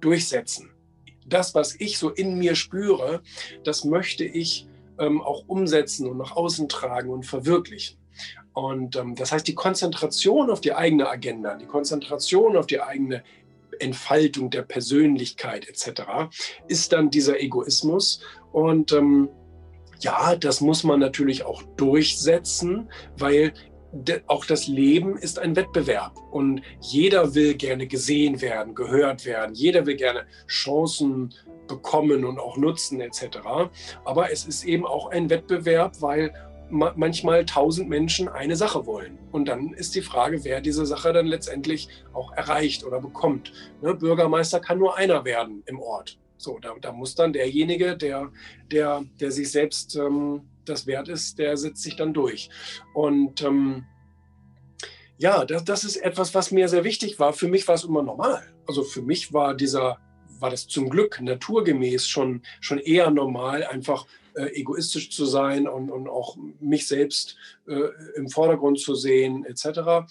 [0.00, 0.70] durchsetzen.
[1.26, 3.22] Das, was ich so in mir spüre,
[3.64, 4.68] das möchte ich
[4.98, 7.98] ähm, auch umsetzen und nach außen tragen und verwirklichen.
[8.52, 13.24] Und ähm, das heißt, die Konzentration auf die eigene Agenda, die Konzentration auf die eigene
[13.82, 16.02] Entfaltung der Persönlichkeit etc.,
[16.68, 18.20] ist dann dieser Egoismus.
[18.52, 19.28] Und ähm,
[20.00, 23.52] ja, das muss man natürlich auch durchsetzen, weil
[24.26, 29.84] auch das Leben ist ein Wettbewerb und jeder will gerne gesehen werden, gehört werden, jeder
[29.84, 31.34] will gerne Chancen
[31.68, 33.38] bekommen und auch nutzen etc.
[34.04, 36.32] Aber es ist eben auch ein Wettbewerb, weil
[36.72, 39.18] manchmal tausend Menschen eine Sache wollen.
[39.30, 43.52] Und dann ist die Frage, wer diese Sache dann letztendlich auch erreicht oder bekommt.
[43.82, 46.18] Ne, Bürgermeister kann nur einer werden im Ort.
[46.38, 48.32] So, da, da muss dann derjenige, der,
[48.70, 52.50] der, der sich selbst ähm, das wert ist, der setzt sich dann durch.
[52.94, 53.84] Und ähm,
[55.18, 57.32] ja, das, das ist etwas, was mir sehr wichtig war.
[57.32, 58.42] Für mich war es immer normal.
[58.66, 59.98] Also für mich war dieser,
[60.40, 65.90] war das zum Glück naturgemäß schon, schon eher normal, einfach äh, egoistisch zu sein und,
[65.90, 70.10] und auch mich selbst äh, im Vordergrund zu sehen, etc.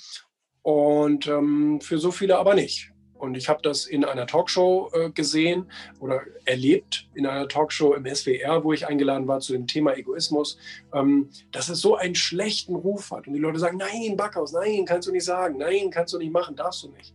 [0.61, 2.91] Und ähm, für so viele aber nicht.
[3.21, 8.03] Und ich habe das in einer Talkshow äh, gesehen oder erlebt, in einer Talkshow im
[8.07, 10.57] SWR, wo ich eingeladen war zu dem Thema Egoismus,
[10.91, 13.27] ähm, dass es so einen schlechten Ruf hat.
[13.27, 16.31] Und die Leute sagen, nein, Backhaus, nein, kannst du nicht sagen, nein, kannst du nicht
[16.31, 17.13] machen, darfst du nicht.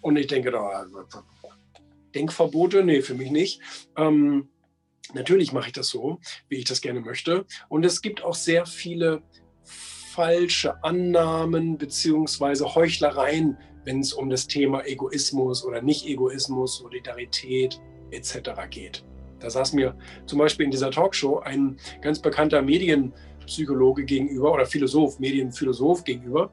[0.00, 0.86] Und ich denke, da,
[2.14, 2.84] Denkverbote?
[2.84, 3.60] Nee, für mich nicht.
[3.96, 4.48] Ähm,
[5.14, 7.46] natürlich mache ich das so, wie ich das gerne möchte.
[7.68, 9.22] Und es gibt auch sehr viele
[10.14, 17.80] falsche Annahmen beziehungsweise Heuchlereien, wenn es um das Thema Egoismus oder Nicht-Egoismus, Solidarität
[18.10, 18.50] etc.
[18.68, 19.04] geht.
[19.38, 19.96] Da saß mir
[20.26, 26.52] zum Beispiel in dieser Talkshow ein ganz bekannter Medienpsychologe gegenüber oder Philosoph, Medienphilosoph gegenüber.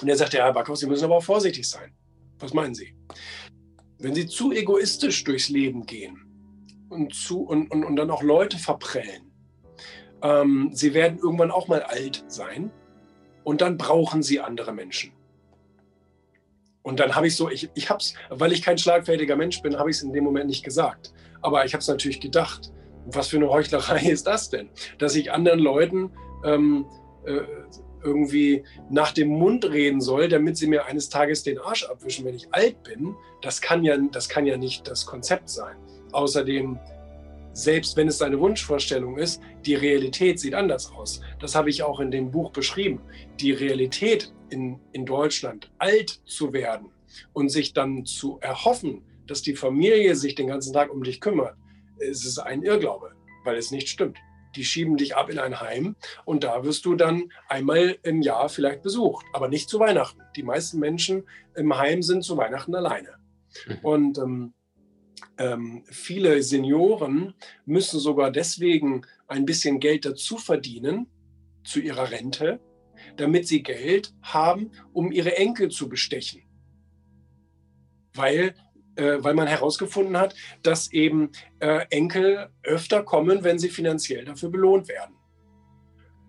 [0.00, 1.92] Und er sagte, Herr Backhaus, Sie müssen aber auch vorsichtig sein.
[2.40, 2.96] Was meinen Sie?
[3.98, 6.21] Wenn Sie zu egoistisch durchs Leben gehen
[6.92, 9.32] und, zu, und, und, und dann auch Leute verprellen,
[10.22, 12.70] ähm, Sie werden irgendwann auch mal alt sein
[13.44, 15.12] und dann brauchen Sie andere Menschen.
[16.82, 19.78] Und dann habe ich so, ich, ich habe es, weil ich kein schlagfertiger Mensch bin,
[19.78, 21.12] habe ich es in dem Moment nicht gesagt.
[21.40, 22.72] Aber ich habe es natürlich gedacht.
[23.06, 24.68] Was für eine Heuchlerei ist das denn?
[24.98, 26.10] Dass ich anderen Leuten
[26.44, 26.86] ähm,
[27.24, 27.40] äh,
[28.04, 32.34] irgendwie nach dem Mund reden soll, damit sie mir eines Tages den Arsch abwischen, wenn
[32.34, 35.76] ich alt bin, das kann ja, das kann ja nicht das Konzept sein.
[36.12, 36.78] Außerdem,
[37.52, 41.20] selbst wenn es seine Wunschvorstellung ist, die Realität sieht anders aus.
[41.40, 43.00] Das habe ich auch in dem Buch beschrieben.
[43.40, 46.90] Die Realität in, in Deutschland, alt zu werden
[47.32, 51.56] und sich dann zu erhoffen, dass die Familie sich den ganzen Tag um dich kümmert,
[51.98, 53.12] ist es ein Irrglaube,
[53.44, 54.18] weil es nicht stimmt.
[54.56, 55.96] Die schieben dich ab in ein Heim
[56.26, 60.20] und da wirst du dann einmal im Jahr vielleicht besucht, aber nicht zu Weihnachten.
[60.36, 63.16] Die meisten Menschen im Heim sind zu Weihnachten alleine.
[63.66, 63.78] Mhm.
[63.82, 64.54] Und ähm,
[65.38, 71.06] ähm, viele Senioren müssen sogar deswegen ein bisschen Geld dazu verdienen
[71.64, 72.60] zu ihrer Rente,
[73.16, 76.42] damit sie Geld haben, um ihre Enkel zu bestechen.
[78.14, 78.54] Weil
[78.96, 84.50] äh, weil man herausgefunden hat, dass eben äh, Enkel öfter kommen, wenn sie finanziell dafür
[84.50, 85.14] belohnt werden.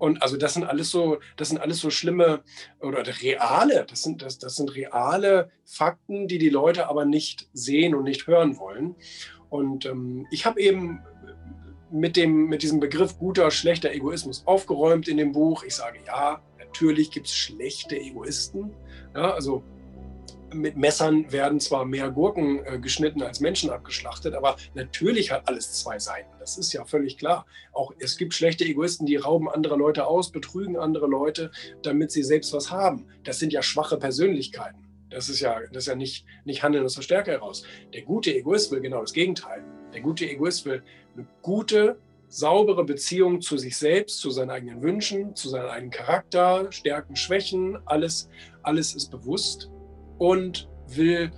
[0.03, 2.43] Und also das sind alles so, das sind alles so schlimme
[2.81, 7.95] oder reale, das sind, das, das sind reale Fakten, die die Leute aber nicht sehen
[7.95, 8.95] und nicht hören wollen.
[9.47, 10.99] Und ähm, ich habe eben
[11.89, 15.63] mit, dem, mit diesem Begriff guter, schlechter Egoismus aufgeräumt in dem Buch.
[15.63, 18.73] Ich sage, ja, natürlich gibt es schlechte Egoisten.
[19.15, 19.63] Ja, also
[20.53, 25.71] mit Messern werden zwar mehr Gurken äh, geschnitten als Menschen abgeschlachtet, aber natürlich hat alles
[25.73, 26.29] zwei Seiten.
[26.39, 27.45] Das ist ja völlig klar.
[27.71, 31.51] Auch es gibt schlechte Egoisten, die rauben andere Leute aus, betrügen andere Leute,
[31.81, 33.07] damit sie selbst was haben.
[33.23, 34.83] Das sind ja schwache Persönlichkeiten.
[35.09, 37.63] Das ist ja, das ist ja nicht, nicht Handeln aus der Stärke heraus.
[37.93, 39.63] Der gute Egoist will genau das Gegenteil.
[39.93, 40.83] Der gute Egoist will
[41.15, 46.71] eine gute, saubere Beziehung zu sich selbst, zu seinen eigenen Wünschen, zu seinem eigenen Charakter,
[46.71, 48.27] Stärken, Schwächen, alles,
[48.63, 49.69] alles ist bewusst
[50.17, 51.31] und will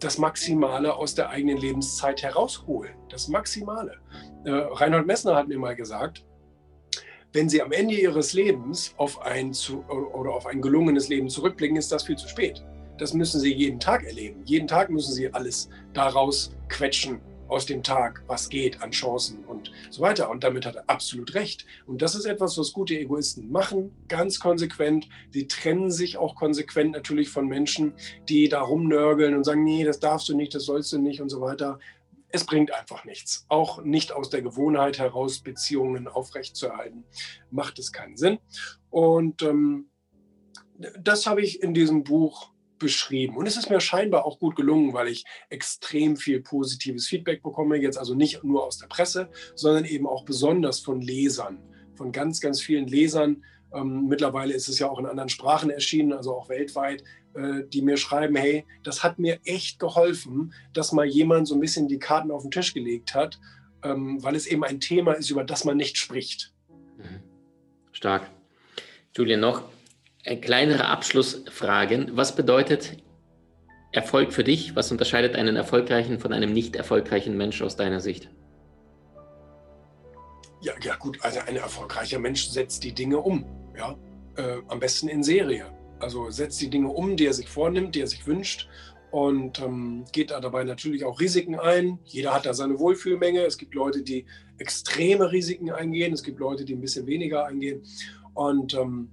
[0.00, 2.94] das Maximale aus der eigenen Lebenszeit herausholen.
[3.08, 3.98] Das Maximale.
[4.44, 6.24] Äh, Reinhold Messner hat mir mal gesagt,
[7.32, 11.76] wenn Sie am Ende Ihres Lebens auf ein, zu, oder auf ein gelungenes Leben zurückblicken,
[11.76, 12.62] ist das viel zu spät.
[12.98, 14.42] Das müssen Sie jeden Tag erleben.
[14.44, 17.20] Jeden Tag müssen Sie alles daraus quetschen,
[17.52, 20.30] aus dem Tag, was geht an Chancen und so weiter.
[20.30, 21.66] Und damit hat er absolut recht.
[21.86, 25.08] Und das ist etwas, was gute Egoisten machen, ganz konsequent.
[25.30, 27.92] Sie trennen sich auch konsequent natürlich von Menschen,
[28.28, 31.28] die da rumnörgeln und sagen, nee, das darfst du nicht, das sollst du nicht und
[31.28, 31.78] so weiter.
[32.28, 33.44] Es bringt einfach nichts.
[33.48, 37.04] Auch nicht aus der Gewohnheit heraus, Beziehungen aufrechtzuerhalten,
[37.50, 38.38] macht es keinen Sinn.
[38.88, 39.90] Und ähm,
[40.98, 42.51] das habe ich in diesem Buch
[42.82, 43.36] beschrieben.
[43.36, 47.76] Und es ist mir scheinbar auch gut gelungen, weil ich extrem viel positives Feedback bekomme.
[47.76, 51.58] Jetzt also nicht nur aus der Presse, sondern eben auch besonders von Lesern,
[51.94, 53.44] von ganz, ganz vielen Lesern.
[53.72, 57.02] Ähm, mittlerweile ist es ja auch in anderen Sprachen erschienen, also auch weltweit,
[57.34, 61.60] äh, die mir schreiben, hey, das hat mir echt geholfen, dass mal jemand so ein
[61.60, 63.40] bisschen die Karten auf den Tisch gelegt hat,
[63.84, 66.52] ähm, weil es eben ein Thema ist, über das man nicht spricht.
[66.98, 67.22] Mhm.
[67.92, 68.28] Stark.
[69.14, 69.62] Julian, noch
[70.24, 72.16] kleinere Abschlussfragen.
[72.16, 72.96] Was bedeutet
[73.92, 74.76] Erfolg für dich?
[74.76, 78.30] Was unterscheidet einen erfolgreichen von einem nicht erfolgreichen Mensch aus deiner Sicht?
[80.62, 83.44] Ja, ja gut, also ein erfolgreicher Mensch setzt die Dinge um.
[83.76, 83.96] Ja?
[84.36, 85.66] Äh, am besten in Serie.
[85.98, 88.68] Also setzt die Dinge um, die er sich vornimmt, die er sich wünscht
[89.12, 91.98] und ähm, geht da dabei natürlich auch Risiken ein.
[92.04, 93.44] Jeder hat da seine Wohlfühlmenge.
[93.44, 94.24] Es gibt Leute, die
[94.56, 96.14] extreme Risiken eingehen.
[96.14, 97.82] Es gibt Leute, die ein bisschen weniger eingehen.
[98.32, 99.10] Und ähm,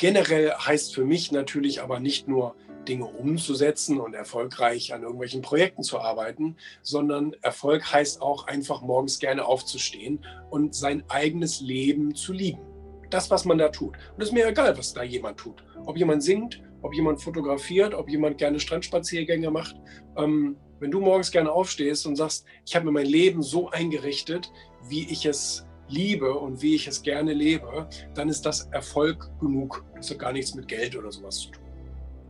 [0.00, 2.54] Generell heißt für mich natürlich aber nicht nur
[2.88, 9.18] Dinge umzusetzen und erfolgreich an irgendwelchen Projekten zu arbeiten, sondern Erfolg heißt auch einfach morgens
[9.18, 12.62] gerne aufzustehen und sein eigenes Leben zu lieben.
[13.10, 13.94] Das, was man da tut.
[14.14, 15.62] Und es ist mir egal, was da jemand tut.
[15.84, 19.76] Ob jemand singt, ob jemand fotografiert, ob jemand gerne Strandspaziergänge macht.
[20.16, 24.50] Ähm, wenn du morgens gerne aufstehst und sagst, ich habe mir mein Leben so eingerichtet,
[24.88, 29.84] wie ich es liebe und wie ich es gerne lebe, dann ist das Erfolg genug.
[29.94, 31.64] Das hat gar nichts mit Geld oder sowas zu tun.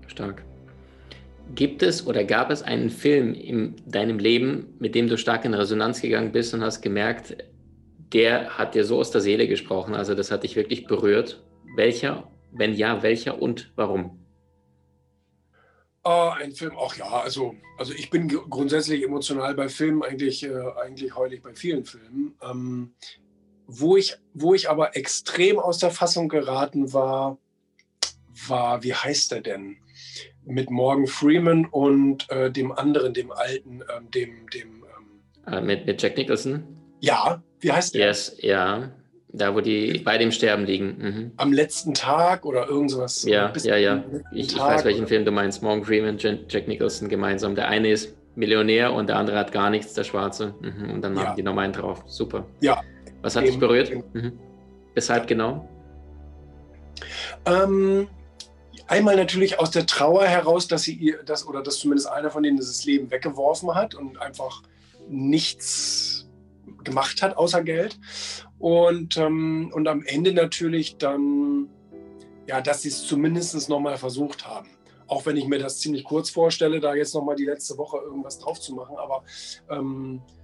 [0.07, 0.45] Stark.
[1.55, 5.55] Gibt es oder gab es einen Film in deinem Leben, mit dem du stark in
[5.55, 7.37] Resonanz gegangen bist und hast gemerkt,
[8.13, 11.43] der hat dir so aus der Seele gesprochen, also das hat dich wirklich berührt?
[11.77, 12.29] Welcher?
[12.53, 14.19] Wenn ja, welcher und warum?
[16.05, 20.55] Uh, ein Film, ach ja, also, also ich bin grundsätzlich emotional bei Filmen, eigentlich, äh,
[20.83, 22.35] eigentlich heulig bei vielen Filmen.
[22.43, 22.95] Ähm,
[23.71, 27.39] wo, ich, wo ich aber extrem aus der Fassung geraten war,
[28.49, 29.77] war, wie heißt der denn?
[30.45, 34.85] Mit Morgan Freeman und äh, dem anderen, dem alten, ähm, dem, dem
[35.47, 36.65] ähm, äh, mit, mit Jack Nicholson?
[37.01, 38.07] Ja, wie heißt der?
[38.07, 38.91] Yes, ja.
[39.33, 40.97] Da, wo die bei dem Sterben liegen.
[40.99, 41.33] Mhm.
[41.37, 43.23] Am letzten Tag oder irgendwas.
[43.23, 44.05] Ja, ja, ja.
[44.33, 45.63] Ich, ich, weiß, welchen Film du meinst.
[45.63, 47.55] Morgan Freeman, Jack Nicholson gemeinsam.
[47.55, 50.55] Der eine ist Millionär und der andere hat gar nichts, der Schwarze.
[50.61, 50.95] Mhm.
[50.95, 51.27] Und dann ja.
[51.27, 52.03] haben die nochmal einen drauf.
[52.07, 52.47] Super.
[52.61, 52.83] Ja.
[53.23, 53.93] Was hat dich berührt?
[54.15, 54.39] Mhm.
[54.95, 55.69] Weshalb genau?
[57.47, 58.09] Ähm,
[58.87, 62.43] einmal natürlich aus der Trauer heraus, dass sie ihr das oder dass zumindest einer von
[62.43, 64.63] denen das Leben weggeworfen hat und einfach
[65.09, 66.29] nichts
[66.85, 67.99] gemacht hat außer Geld.
[68.59, 71.69] Und, ähm, und am Ende natürlich dann,
[72.47, 74.69] ja, dass sie es zumindest nochmal versucht haben.
[75.07, 78.39] Auch wenn ich mir das ziemlich kurz vorstelle, da jetzt nochmal die letzte Woche irgendwas
[78.39, 78.97] drauf zu machen.
[78.97, 79.25] Aber
[79.69, 80.40] ähm, äh,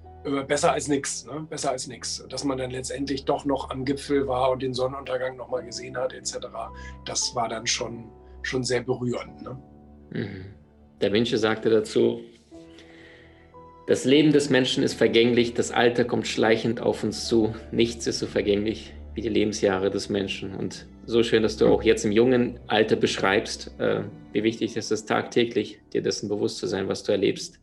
[0.47, 1.47] besser als nichts, ne?
[1.49, 2.25] besser als nichts.
[2.29, 6.13] Dass man dann letztendlich doch noch am Gipfel war und den Sonnenuntergang nochmal gesehen hat,
[6.13, 6.39] etc.
[7.05, 8.11] Das war dann schon,
[8.43, 9.43] schon sehr berührend.
[9.43, 9.59] Ne?
[10.11, 10.45] Mhm.
[10.99, 12.21] Da Vinci sagte dazu,
[13.87, 17.55] das Leben des Menschen ist vergänglich, das Alter kommt schleichend auf uns zu.
[17.71, 20.55] Nichts ist so vergänglich wie die Lebensjahre des Menschen.
[20.57, 24.03] Und so schön, dass du auch jetzt im jungen Alter beschreibst, äh,
[24.33, 27.61] wie wichtig ist es tagtäglich, dir dessen bewusst zu sein, was du erlebst.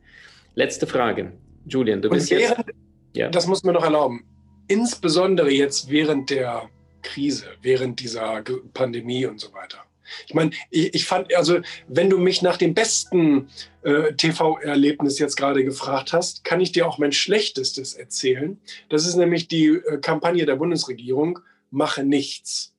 [0.56, 1.34] Letzte Frage.
[1.66, 2.78] Julian, du bist während, jetzt.
[3.14, 3.30] Ja.
[3.30, 4.26] Das muss mir noch erlauben.
[4.68, 6.70] Insbesondere jetzt während der
[7.02, 8.44] Krise, während dieser
[8.74, 9.80] Pandemie und so weiter.
[10.28, 13.50] Ich meine, ich, ich, fand, also wenn du mich nach dem besten
[13.84, 18.60] äh, TV-Erlebnis jetzt gerade gefragt hast, kann ich dir auch mein schlechtestes erzählen.
[18.90, 21.40] Das ist nämlich die äh, Kampagne der Bundesregierung,
[21.72, 22.74] mache nichts.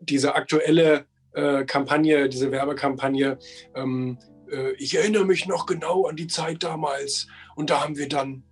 [0.00, 3.38] Diese aktuelle äh, Kampagne, diese Werbekampagne,
[3.74, 4.29] ähm, äh,
[4.78, 7.26] ich erinnere mich noch genau an die Zeit damals
[7.56, 8.44] und da haben wir dann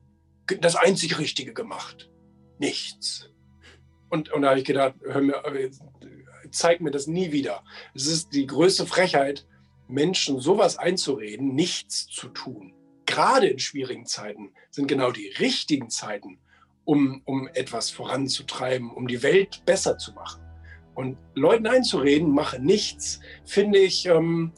[0.61, 2.11] das einzig Richtige gemacht.
[2.59, 3.31] Nichts.
[4.09, 5.71] Und, und da habe ich gedacht, hör mir, äh,
[6.51, 7.63] zeig mir das nie wieder.
[7.95, 9.47] Es ist die größte Frechheit,
[9.87, 12.75] Menschen sowas einzureden, nichts zu tun.
[13.07, 16.39] Gerade in schwierigen Zeiten sind genau die richtigen Zeiten,
[16.85, 20.43] um, um etwas voranzutreiben, um die Welt besser zu machen.
[20.95, 24.53] Und Leuten einzureden, mache nichts, finde ich, ähm,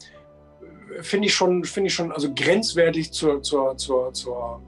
[1.01, 4.61] finde ich schon, finde ich schon also grenzwertig zur, zur, zur, zur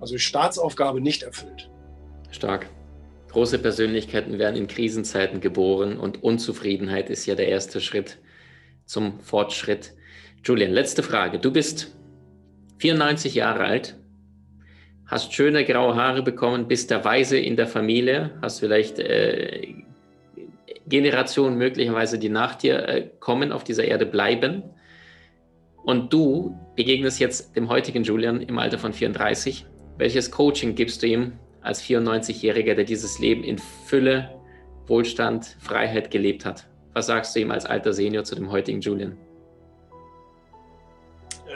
[0.00, 1.70] also Staatsaufgabe nicht erfüllt.
[2.30, 2.68] Stark.
[3.30, 8.18] Große Persönlichkeiten werden in Krisenzeiten geboren und Unzufriedenheit ist ja der erste Schritt
[8.86, 9.94] zum Fortschritt.
[10.42, 11.38] Julian, letzte Frage.
[11.38, 11.94] Du bist
[12.78, 13.96] 94 Jahre alt,
[15.06, 19.74] hast schöne graue Haare bekommen, bist der Weise in der Familie, hast vielleicht äh,
[20.86, 24.62] Generationen möglicherweise, die nach dir äh, kommen, auf dieser Erde bleiben.
[25.88, 29.64] Und du begegnest jetzt dem heutigen Julian im Alter von 34.
[29.96, 31.32] Welches Coaching gibst du ihm
[31.62, 34.38] als 94-Jähriger, der dieses Leben in Fülle,
[34.86, 36.68] Wohlstand, Freiheit gelebt hat?
[36.92, 39.16] Was sagst du ihm als alter Senior zu dem heutigen Julian?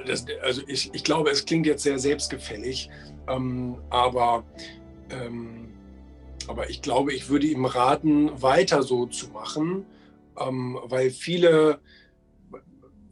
[0.07, 2.89] Das, also ich, ich, glaube, es klingt jetzt sehr selbstgefällig,
[3.29, 4.45] ähm, aber,
[5.11, 5.69] ähm,
[6.49, 9.85] aber ich glaube, ich würde ihm raten, weiter so zu machen,
[10.41, 11.81] ähm, weil viele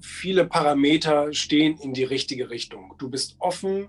[0.01, 2.95] viele Parameter stehen in die richtige Richtung.
[2.99, 3.89] Du bist offen,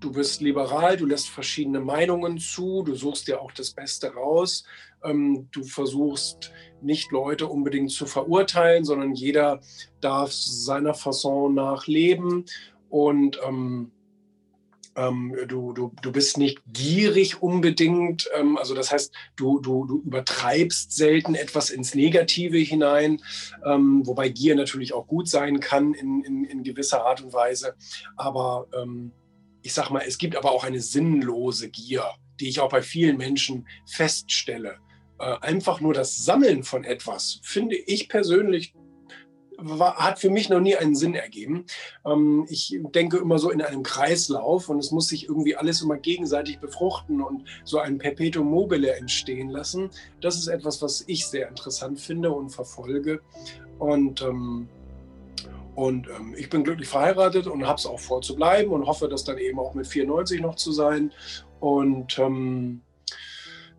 [0.00, 4.64] du bist liberal, du lässt verschiedene Meinungen zu, du suchst dir auch das Beste raus,
[5.04, 9.60] ähm, du versuchst nicht Leute unbedingt zu verurteilen, sondern jeder
[10.00, 12.44] darf seiner Fasson nach leben
[12.88, 13.92] und ähm,
[14.96, 18.28] ähm, du, du, du bist nicht gierig unbedingt.
[18.36, 23.22] Ähm, also das heißt, du, du, du übertreibst selten etwas ins Negative hinein,
[23.64, 27.74] ähm, wobei Gier natürlich auch gut sein kann in, in, in gewisser Art und Weise.
[28.16, 29.12] Aber ähm,
[29.62, 32.04] ich sag mal, es gibt aber auch eine sinnlose Gier,
[32.40, 34.78] die ich auch bei vielen Menschen feststelle.
[35.18, 38.74] Äh, einfach nur das Sammeln von etwas finde ich persönlich
[39.62, 41.66] war, hat für mich noch nie einen Sinn ergeben.
[42.04, 45.96] Ähm, ich denke immer so in einem Kreislauf und es muss sich irgendwie alles immer
[45.96, 49.90] gegenseitig befruchten und so ein Perpetuum mobile entstehen lassen.
[50.20, 53.20] Das ist etwas, was ich sehr interessant finde und verfolge.
[53.78, 54.68] Und ähm,
[55.74, 59.08] und ähm, ich bin glücklich verheiratet und habe es auch vor zu bleiben und hoffe,
[59.08, 61.12] das dann eben auch mit 94 noch zu sein.
[61.60, 62.82] Und ähm,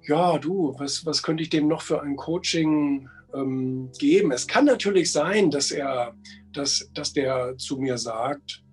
[0.03, 4.31] ja, du, was, was könnte ich dem noch für ein Coaching ähm, geben.
[4.31, 6.15] Es kann natürlich sein, dass er,
[6.53, 8.63] dass, dass der zu mir sagt,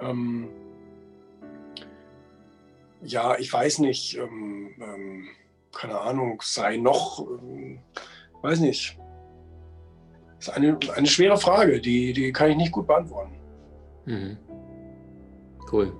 [0.00, 0.48] ähm,
[3.02, 5.28] ja, ich weiß nicht, ähm, ähm,
[5.72, 7.80] keine Ahnung, sei noch, ähm,
[8.42, 8.98] weiß nicht.
[10.38, 13.34] Das ist eine, eine schwere Frage, die, die kann ich nicht gut beantworten.
[14.06, 14.38] Mhm.
[15.70, 15.92] Cool.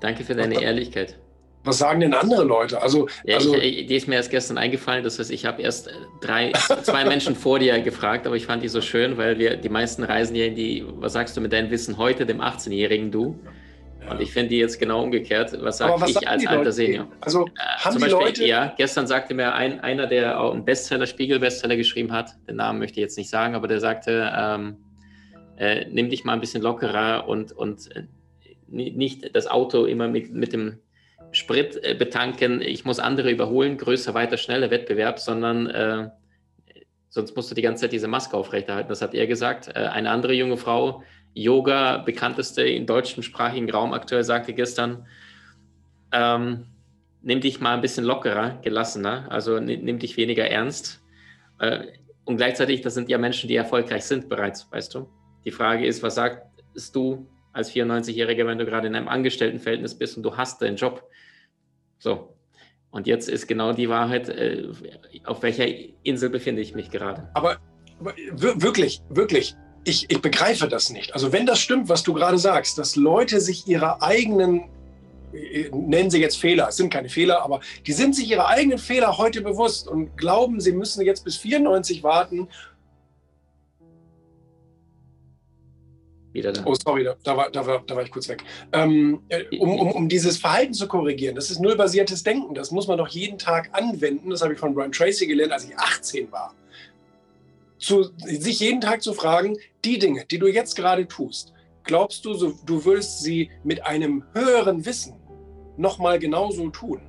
[0.00, 1.21] Danke für deine Ehrlichkeit.
[1.64, 2.82] Was sagen denn andere Leute?
[2.82, 5.04] Also, ja, also ich, die ist mir erst gestern eingefallen.
[5.04, 5.90] Das heißt, ich habe erst
[6.20, 6.52] drei,
[6.82, 10.02] zwei Menschen vor dir gefragt, aber ich fand die so schön, weil wir die meisten
[10.02, 13.38] reisen ja in die, was sagst du mit deinem Wissen heute, dem 18-jährigen Du?
[14.10, 15.56] Und ich finde die jetzt genau umgekehrt.
[15.62, 17.06] Was sage ich als alter Senior?
[17.20, 18.46] Also äh, haben zum die Beispiel, Leute...
[18.46, 22.80] ja, gestern sagte mir ein, einer, der auch einen Bestseller, Spiegel-Bestseller geschrieben hat, den Namen
[22.80, 24.78] möchte ich jetzt nicht sagen, aber der sagte, ähm,
[25.56, 28.02] äh, nimm dich mal ein bisschen lockerer und, und äh,
[28.66, 30.78] nicht das Auto immer mit, mit dem
[31.32, 36.10] Sprit äh, betanken, ich muss andere überholen, größer, weiter, schneller Wettbewerb, sondern äh,
[37.08, 38.88] sonst musst du die ganze Zeit diese Maske aufrechterhalten.
[38.88, 39.68] Das hat er gesagt.
[39.68, 41.02] Äh, eine andere junge Frau,
[41.34, 45.06] Yoga, bekannteste im deutschsprachigen Raum aktuell, sagte gestern,
[46.12, 46.66] ähm,
[47.22, 51.02] nimm dich mal ein bisschen lockerer, gelassener, also nimm dich weniger ernst.
[51.58, 51.86] Äh,
[52.24, 55.08] und gleichzeitig, das sind ja Menschen, die erfolgreich sind bereits, weißt du.
[55.44, 60.16] Die Frage ist, was sagst du als 94-Jähriger, wenn du gerade in einem Angestelltenverhältnis bist
[60.16, 61.08] und du hast deinen Job?
[61.98, 62.34] So.
[62.90, 64.64] Und jetzt ist genau die Wahrheit, äh,
[65.24, 65.66] auf welcher
[66.02, 67.30] Insel befinde ich mich gerade.
[67.32, 67.58] Aber,
[67.98, 71.14] aber wirklich, wirklich, ich, ich begreife das nicht.
[71.14, 74.68] Also wenn das stimmt, was du gerade sagst, dass Leute sich ihrer eigenen,
[75.32, 78.78] äh, nennen sie jetzt Fehler, es sind keine Fehler, aber die sind sich ihrer eigenen
[78.78, 82.48] Fehler heute bewusst und glauben, sie müssen jetzt bis 94 warten.
[86.32, 86.62] Wieder da.
[86.64, 88.42] Oh, sorry, da, da, war, da, war, da war ich kurz weg.
[88.72, 92.54] Ähm, äh, um, um, um dieses Verhalten zu korrigieren, das ist nullbasiertes Denken.
[92.54, 94.30] Das muss man doch jeden Tag anwenden.
[94.30, 96.54] Das habe ich von Brian Tracy gelernt, als ich 18 war
[97.82, 101.52] zu, sich jeden Tag zu fragen, die Dinge, die du jetzt gerade tust,
[101.84, 105.14] glaubst du, so, du würdest sie mit einem höheren Wissen
[105.76, 107.02] nochmal genauso tun?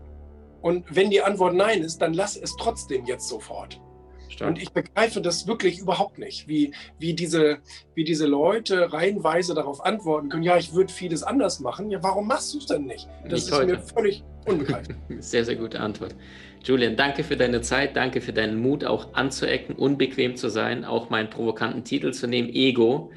[0.62, 3.80] Und wenn die Antwort nein ist, dann lass es trotzdem jetzt sofort.
[4.34, 4.50] Stark.
[4.50, 7.60] Und ich begreife das wirklich überhaupt nicht, wie, wie, diese,
[7.96, 11.90] wie diese Leute reihenweise darauf antworten können, ja, ich würde vieles anders machen.
[11.90, 13.08] Ja, warum machst du es denn nicht?
[13.24, 13.74] Das nicht ist heute.
[13.74, 14.98] mir völlig unbegreiflich.
[15.20, 16.16] sehr, sehr gute Antwort.
[16.64, 21.10] Julian, danke für deine Zeit, danke für deinen Mut, auch anzuecken, unbequem zu sein, auch
[21.10, 23.12] meinen provokanten Titel zu nehmen, Ego,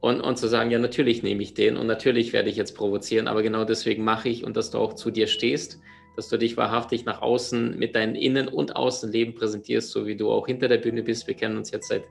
[0.00, 3.26] und, und zu sagen, ja, natürlich nehme ich den und natürlich werde ich jetzt provozieren,
[3.26, 5.80] aber genau deswegen mache ich und dass du auch zu dir stehst,
[6.18, 10.32] dass du dich wahrhaftig nach außen mit deinem Innen- und Außenleben präsentierst, so wie du
[10.32, 11.28] auch hinter der Bühne bist.
[11.28, 12.02] Wir kennen uns jetzt seit,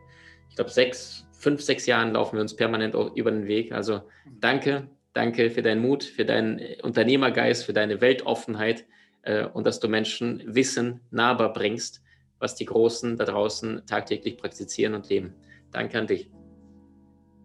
[0.50, 3.74] ich glaube, sechs, fünf, sechs Jahren laufen wir uns permanent über den Weg.
[3.74, 4.00] Also
[4.40, 8.86] danke, danke für deinen Mut, für deinen Unternehmergeist, für deine Weltoffenheit
[9.24, 12.02] äh, und dass du Menschen Wissen nahbar bringst,
[12.40, 15.34] was die Großen da draußen tagtäglich praktizieren und leben.
[15.74, 16.30] Danke an dich.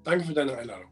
[0.04, 0.91] Danke für deine Einladung.